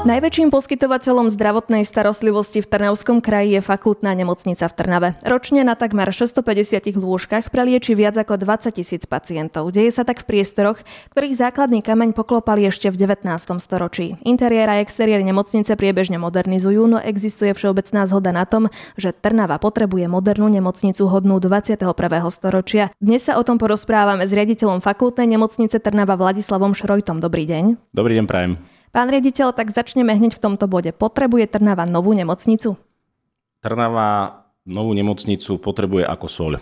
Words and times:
Najväčším 0.00 0.48
poskytovateľom 0.48 1.28
zdravotnej 1.28 1.84
starostlivosti 1.84 2.64
v 2.64 2.70
Trnavskom 2.72 3.20
kraji 3.20 3.60
je 3.60 3.60
fakultná 3.60 4.16
nemocnica 4.16 4.64
v 4.64 4.72
Trnave. 4.72 5.08
Ročne 5.20 5.60
na 5.60 5.76
takmer 5.76 6.08
650 6.08 6.96
lôžkach 6.96 7.52
prelieči 7.52 7.92
viac 7.92 8.16
ako 8.16 8.40
20 8.40 8.80
tisíc 8.80 9.04
pacientov. 9.04 9.68
Deje 9.68 9.92
sa 9.92 10.08
tak 10.08 10.24
v 10.24 10.32
priestoroch, 10.32 10.80
ktorých 11.12 11.36
základný 11.36 11.84
kameň 11.84 12.16
poklopali 12.16 12.64
ešte 12.64 12.88
v 12.88 12.96
19. 12.96 13.28
storočí. 13.60 14.16
Interiér 14.24 14.72
a 14.72 14.80
exteriér 14.80 15.20
nemocnice 15.20 15.76
priebežne 15.76 16.16
modernizujú, 16.16 16.88
no 16.88 16.96
existuje 16.96 17.52
všeobecná 17.52 18.08
zhoda 18.08 18.32
na 18.32 18.48
tom, 18.48 18.72
že 18.96 19.12
Trnava 19.12 19.60
potrebuje 19.60 20.08
modernú 20.08 20.48
nemocnicu 20.48 21.12
hodnú 21.12 21.44
21. 21.44 21.76
storočia. 22.32 22.88
Dnes 23.04 23.28
sa 23.28 23.36
o 23.36 23.44
tom 23.44 23.60
porozprávame 23.60 24.24
s 24.24 24.32
riaditeľom 24.32 24.80
fakultnej 24.80 25.28
nemocnice 25.28 25.76
Trnava 25.76 26.16
Vladislavom 26.16 26.72
Šrojtom. 26.72 27.20
Dobrý 27.20 27.44
deň. 27.44 27.92
Dobrý 27.92 28.16
deň, 28.16 28.24
prajem. 28.24 28.79
Pán 28.90 29.06
riaditeľ, 29.06 29.54
tak 29.54 29.70
začneme 29.70 30.10
hneď 30.18 30.34
v 30.34 30.42
tomto 30.42 30.66
bode. 30.66 30.90
Potrebuje 30.90 31.46
Trnava 31.46 31.86
novú 31.86 32.10
nemocnicu? 32.10 32.74
Trnava 33.62 34.42
novú 34.66 34.90
nemocnicu 34.98 35.62
potrebuje 35.62 36.02
ako 36.10 36.26
soľ. 36.26 36.54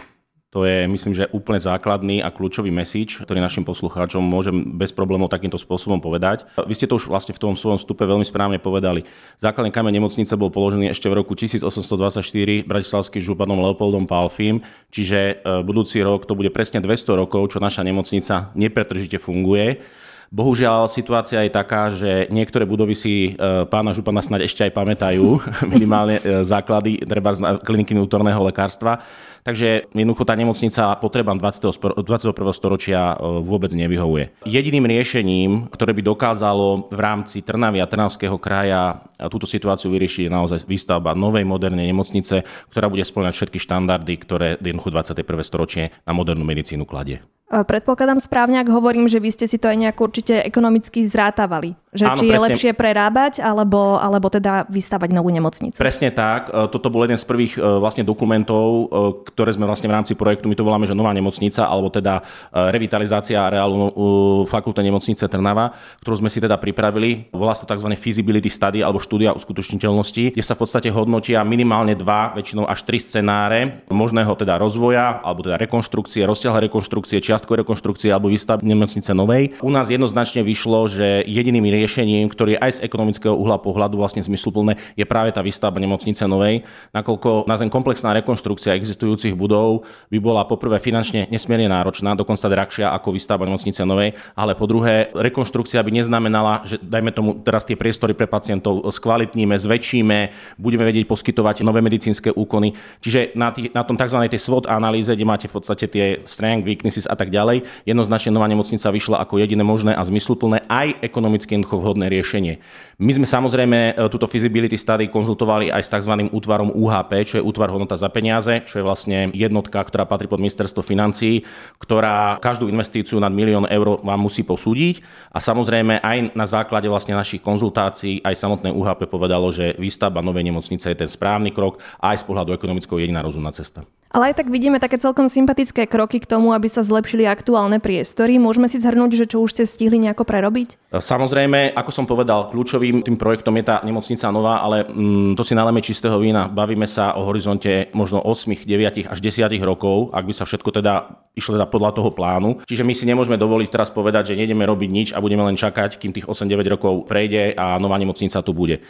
To 0.48 0.64
je, 0.64 0.88
myslím, 0.88 1.12
že 1.12 1.28
úplne 1.36 1.60
základný 1.60 2.24
a 2.24 2.33
kľúčový 2.33 2.72
message, 2.72 3.20
ktorý 3.20 3.36
našim 3.36 3.69
poslucháčom 3.69 4.24
môžem 4.24 4.80
bez 4.80 4.96
problémov 4.96 5.28
takýmto 5.28 5.60
spôsobom 5.60 6.00
povedať. 6.00 6.48
Vy 6.56 6.72
ste 6.72 6.88
to 6.88 6.96
už 6.96 7.12
vlastne 7.12 7.36
v 7.36 7.41
tom 7.41 7.52
svojom 7.52 7.77
stupe 7.77 8.00
veľmi 8.00 8.24
správne 8.24 8.56
povedali. 8.56 9.05
Základný 9.45 9.69
kameň 9.69 10.00
nemocnice 10.00 10.33
bol 10.41 10.48
položený 10.48 10.88
ešte 10.88 11.05
v 11.12 11.20
roku 11.20 11.36
1824 11.36 12.64
bratislavským 12.64 13.20
županom 13.20 13.60
Leopoldom 13.60 14.08
Palfim, 14.08 14.64
čiže 14.88 15.36
e, 15.36 15.60
budúci 15.60 16.00
rok 16.00 16.24
to 16.24 16.33
bude 16.33 16.48
presne 16.48 16.80
200 16.80 17.20
rokov, 17.28 17.52
čo 17.52 17.60
naša 17.60 17.84
nemocnica 17.84 18.48
nepretržite 18.56 19.20
funguje. 19.20 19.84
Bohužiaľ, 20.28 20.92
situácia 20.92 21.40
je 21.40 21.52
taká, 21.52 21.88
že 21.88 22.28
niektoré 22.28 22.68
budovy 22.68 22.92
si 22.92 23.32
e, 23.32 23.64
pána 23.64 23.96
Župana 23.96 24.20
snad 24.20 24.44
ešte 24.44 24.60
aj 24.60 24.76
pamätajú, 24.76 25.40
minimálne 25.72 26.20
e, 26.20 26.44
základy 26.44 27.00
treba 27.08 27.32
z 27.32 27.40
kliniky 27.64 27.96
vnútorného 27.96 28.44
lekárstva. 28.44 29.00
Takže 29.40 29.88
jednoducho 29.96 30.28
tá 30.28 30.36
nemocnica 30.36 30.92
potrebám 31.00 31.40
20. 31.40 32.04
21. 32.04 32.36
storočia 32.52 33.16
e, 33.16 33.40
vôbec 33.40 33.72
nevyhovuje. 33.72 34.44
Jediným 34.44 34.84
riešením, 34.84 35.72
ktoré 35.72 35.96
by 35.96 36.04
dokázalo 36.04 36.92
v 36.92 37.00
rámci 37.00 37.40
Trnavy 37.40 37.80
a 37.80 37.88
Trnavského 37.88 38.36
kraja 38.36 39.00
túto 39.32 39.48
situáciu 39.48 39.88
vyriešiť, 39.96 40.28
je 40.28 40.36
naozaj 40.36 40.68
výstavba 40.68 41.16
novej 41.16 41.48
modernej 41.48 41.88
nemocnice, 41.88 42.44
ktorá 42.68 42.92
bude 42.92 43.00
splňať 43.00 43.32
všetky 43.32 43.56
štandardy, 43.56 44.14
ktoré 44.20 44.60
jednoducho 44.60 44.92
21. 44.92 45.24
storočie 45.40 45.88
na 46.04 46.12
modernú 46.12 46.44
medicínu 46.44 46.84
kladie. 46.84 47.24
Predpokladám 47.48 48.20
správne, 48.20 48.60
ak 48.60 48.68
hovorím, 48.68 49.08
že 49.08 49.24
vy 49.24 49.32
ste 49.32 49.48
si 49.48 49.56
to 49.56 49.72
aj 49.72 49.80
nejak 49.80 49.96
určite 49.96 50.36
ekonomicky 50.44 51.08
zrátavali. 51.08 51.72
Že 51.89 52.05
Áno, 52.05 52.20
či 52.20 52.27
presne. 52.28 52.36
je 52.36 52.44
lepšie 52.53 52.72
prerábať, 52.77 53.33
alebo, 53.41 53.97
alebo 53.97 54.28
teda 54.28 54.69
vystavať 54.69 55.08
novú 55.08 55.33
nemocnicu. 55.33 55.81
Presne 55.81 56.12
tak. 56.12 56.53
E, 56.53 56.69
toto 56.69 56.92
bol 56.92 57.08
jeden 57.08 57.17
z 57.17 57.25
prvých 57.25 57.56
e, 57.56 57.64
vlastne 57.80 58.05
dokumentov, 58.05 58.64
e, 58.69 58.84
ktoré 59.33 59.56
sme 59.56 59.64
vlastne 59.64 59.89
v 59.89 59.97
rámci 59.97 60.12
projektu, 60.12 60.53
my 60.53 60.56
to 60.56 60.69
voláme, 60.69 60.84
že 60.84 60.92
nová 60.92 61.17
nemocnica, 61.17 61.64
alebo 61.64 61.89
teda 61.89 62.20
revitalizácia 62.53 63.41
areálu 63.41 64.45
fakulty 64.47 64.84
nemocnice 64.84 65.25
Trnava, 65.30 65.72
ktorú 66.05 66.20
sme 66.25 66.30
si 66.33 66.42
teda 66.42 66.61
pripravili. 66.61 67.30
Volá 67.33 67.56
sa 67.56 67.64
to 67.64 67.72
tzv. 67.72 67.89
feasibility 67.97 68.52
study 68.52 68.84
alebo 68.84 69.00
štúdia 69.00 69.33
uskutočniteľnosti, 69.33 70.36
kde 70.36 70.45
sa 70.45 70.55
v 70.55 70.61
podstate 70.64 70.89
hodnotia 70.92 71.41
minimálne 71.47 71.97
dva, 71.97 72.36
väčšinou 72.36 72.69
až 72.69 72.84
tri 72.84 73.00
scenáre 73.00 73.83
možného 73.89 74.33
teda 74.36 74.61
rozvoja, 74.61 75.25
alebo 75.25 75.47
teda 75.47 75.56
rekonštrukcie, 75.56 76.25
rozsiahle 76.28 76.69
rekonštrukcie, 76.69 77.23
čiastkové 77.25 77.64
rekonštrukcie 77.64 78.12
alebo 78.12 78.28
výstavby 78.28 78.69
nemocnice 78.69 79.11
novej. 79.17 79.56
U 79.64 79.73
nás 79.73 79.89
jednoznačne 79.89 80.45
vyšlo, 80.45 80.89
že 80.91 81.25
jedinými 81.25 81.77
riešením, 81.78 82.26
ktorý 82.26 82.58
aj 82.58 82.82
z 82.82 82.84
ekonomického 82.84 83.39
uhla 83.39 83.62
pohľadu 83.62 83.94
vlastne 83.94 84.20
zmysluplné, 84.20 84.74
je 84.98 85.06
práve 85.06 85.30
tá 85.30 85.40
výstavba 85.40 85.78
nemocnice 85.78 86.27
novej, 86.27 86.66
nakoľko 86.90 87.46
na 87.46 87.55
zem 87.55 87.70
komplexná 87.70 88.11
rekonštrukcia 88.18 88.74
existujúcich 88.74 89.39
budov 89.39 89.86
by 90.11 90.18
bola 90.18 90.42
poprvé 90.42 90.83
finančne 90.83 91.30
nesmierne 91.30 91.70
náročná, 91.70 92.18
dokonca 92.18 92.50
drahšia 92.50 92.90
ako 92.90 93.14
výstavba 93.14 93.46
nemocnice 93.46 93.86
novej, 93.86 94.18
ale 94.34 94.58
po 94.58 94.67
druhé, 94.67 95.14
rekonštrukcia 95.14 95.80
by 95.80 95.90
neznamenala, 95.94 96.67
že 96.67 96.83
dajme 96.83 97.14
tomu 97.14 97.38
teraz 97.40 97.62
tie 97.62 97.78
priestory 97.78 98.12
pre 98.12 98.27
pacientov 98.27 98.83
skvalitníme, 98.88 99.55
zväčšíme, 99.55 100.18
budeme 100.58 100.84
vedieť 100.88 101.06
poskytovať 101.06 101.62
nové 101.62 101.84
medicínske 101.84 102.34
úkony. 102.34 102.74
Čiže 103.05 103.36
na, 103.38 103.55
tých, 103.55 103.70
na 103.77 103.86
tom 103.86 103.94
tzv. 103.94 104.18
tej 104.27 104.40
SWOT 104.40 104.67
analýze, 104.67 105.12
kde 105.12 105.28
máte 105.28 105.46
v 105.46 105.55
podstate 105.55 105.86
tie 105.86 106.06
strength, 106.24 106.64
weaknesses 106.64 107.06
a 107.06 107.14
tak 107.14 107.28
ďalej, 107.28 107.62
jednoznačne 107.84 108.34
nová 108.34 108.48
nemocnica 108.48 108.88
vyšla 108.88 109.22
ako 109.22 109.38
jediné 109.38 109.62
možné 109.62 109.92
a 109.94 110.02
zmysluplné 110.02 110.64
aj 110.67 110.98
ekonomicky 111.05 111.55
jednoducho 111.68 111.84
vhodné 111.84 112.08
riešenie. 112.08 112.55
My 112.98 113.12
sme 113.14 113.29
samozrejme 113.29 113.79
e, 113.95 114.08
túto 114.08 114.24
feasibility 114.27 114.74
study 114.74 115.12
konzultovali 115.12 115.68
aj 115.68 115.83
s 115.84 115.92
tzv. 115.92 116.14
útvarom 116.33 116.73
UHP, 116.73 117.12
čo 117.29 117.34
je 117.39 117.45
útvar 117.45 117.68
hodnota 117.68 117.95
za 117.95 118.08
peniaze, 118.08 118.64
čo 118.64 118.80
je 118.80 118.84
vlastne 118.84 119.29
jednotka, 119.36 119.79
ktorá 119.84 120.08
patrí 120.08 120.27
pod 120.27 120.40
ministerstvo 120.40 120.80
financií, 120.80 121.45
ktorá 121.79 122.40
každú 122.40 122.67
investíciu 122.73 123.20
nad 123.20 123.30
milión 123.30 123.68
eur 123.68 124.01
vám 124.01 124.18
musí 124.18 124.42
posúdiť 124.42 125.05
a 125.30 125.39
samozrejme 125.39 126.01
aj 126.01 126.33
na 126.33 126.46
základe 126.48 126.89
vlastne 126.89 127.14
našich 127.14 127.45
konzultácií 127.45 128.25
aj 128.25 128.35
samotné 128.35 128.73
UHP 128.73 129.06
povedalo, 129.06 129.52
že 129.52 129.76
výstavba 129.76 130.25
novej 130.25 130.49
nemocnice 130.49 130.90
je 130.90 130.99
ten 131.05 131.11
správny 131.11 131.52
krok 131.52 131.79
aj 132.00 132.25
z 132.25 132.26
pohľadu 132.26 132.56
ekonomického 132.56 132.99
jediná 132.99 133.20
rozumná 133.23 133.52
cesta. 133.52 133.85
Ale 134.08 134.32
aj 134.32 134.41
tak 134.41 134.49
vidíme 134.49 134.81
také 134.81 134.96
celkom 134.96 135.29
sympatické 135.29 135.85
kroky 135.85 136.17
k 136.17 136.29
tomu, 136.29 136.56
aby 136.56 136.64
sa 136.64 136.81
zlepšili 136.81 137.29
aktuálne 137.29 137.76
priestory. 137.76 138.41
Môžeme 138.41 138.64
si 138.64 138.81
zhrnúť, 138.81 139.12
že 139.20 139.29
čo 139.29 139.44
už 139.44 139.52
ste 139.52 139.64
stihli 139.69 140.00
nejako 140.00 140.25
prerobiť? 140.25 140.81
Samozrejme, 140.96 141.76
ako 141.76 141.91
som 141.93 142.08
povedal, 142.08 142.49
kľúčovým 142.49 143.05
tým 143.05 143.20
projektom 143.20 143.52
je 143.61 143.64
tá 143.69 143.85
nemocnica 143.85 144.32
nová, 144.32 144.64
ale 144.64 144.88
mm, 144.88 145.37
to 145.37 145.44
si 145.44 145.52
naleme 145.52 145.85
čistého 145.85 146.17
vína. 146.17 146.49
Bavíme 146.49 146.88
sa 146.88 147.12
o 147.20 147.29
horizonte 147.29 147.93
možno 147.93 148.25
8, 148.25 148.64
9 148.64 149.12
až 149.12 149.19
10 149.20 149.44
rokov, 149.61 150.08
ak 150.17 150.25
by 150.25 150.32
sa 150.32 150.49
všetko 150.49 150.81
teda 150.81 150.94
išlo 151.37 151.61
teda 151.61 151.69
podľa 151.69 152.00
toho 152.00 152.11
plánu. 152.11 152.64
Čiže 152.64 152.88
my 152.88 152.97
si 152.97 153.05
nemôžeme 153.05 153.37
dovoliť 153.37 153.69
teraz 153.69 153.93
povedať, 153.93 154.32
že 154.32 154.38
nejdeme 154.41 154.64
robiť 154.64 154.88
nič 154.91 155.08
a 155.12 155.20
budeme 155.20 155.44
len 155.44 155.55
čakať, 155.55 156.00
kým 156.00 156.17
tých 156.17 156.26
8-9 156.26 156.64
rokov 156.75 157.05
prejde 157.05 157.52
a 157.55 157.76
nová 157.76 158.00
nemocnica 158.00 158.41
tu 158.41 158.56
bude. 158.56 158.81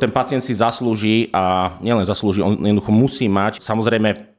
Ten 0.00 0.08
pacient 0.08 0.40
si 0.40 0.56
zaslúži 0.56 1.28
a 1.36 1.76
nielen 1.84 2.08
zaslúži, 2.08 2.40
on 2.40 2.56
jednoducho 2.56 2.90
musí 2.90 3.28
mať 3.28 3.60
samozrejme 3.60 4.31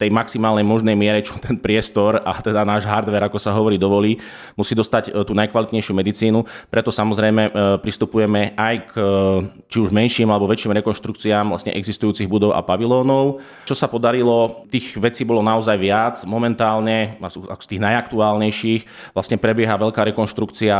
tej 0.00 0.08
maximálnej 0.08 0.64
možnej 0.64 0.96
miere, 0.96 1.20
čo 1.20 1.36
ten 1.36 1.60
priestor 1.60 2.24
a 2.24 2.32
teda 2.40 2.64
náš 2.64 2.88
hardware, 2.88 3.28
ako 3.28 3.36
sa 3.36 3.52
hovorí, 3.52 3.76
dovolí, 3.76 4.16
musí 4.56 4.72
dostať 4.72 5.12
e, 5.12 5.28
tú 5.28 5.36
najkvalitnejšiu 5.36 5.92
medicínu. 5.92 6.40
Preto 6.72 6.88
samozrejme 6.88 7.42
e, 7.44 7.50
pristupujeme 7.84 8.56
aj 8.56 8.74
k 8.88 8.92
e, 8.96 9.04
či 9.68 9.76
už 9.84 9.92
menším 9.92 10.32
alebo 10.32 10.48
väčším 10.48 10.72
rekonštrukciám 10.80 11.52
vlastne 11.52 11.76
existujúcich 11.76 12.24
budov 12.32 12.56
a 12.56 12.64
pavilónov. 12.64 13.44
Čo 13.68 13.76
sa 13.76 13.92
podarilo, 13.92 14.64
tých 14.72 14.96
vecí 14.96 15.28
bolo 15.28 15.44
naozaj 15.44 15.76
viac. 15.76 16.16
Momentálne, 16.24 17.20
z 17.60 17.66
tých 17.68 17.84
najaktuálnejších, 17.84 19.12
vlastne 19.12 19.36
prebieha 19.36 19.76
veľká 19.76 20.00
rekonštrukcia 20.08 20.76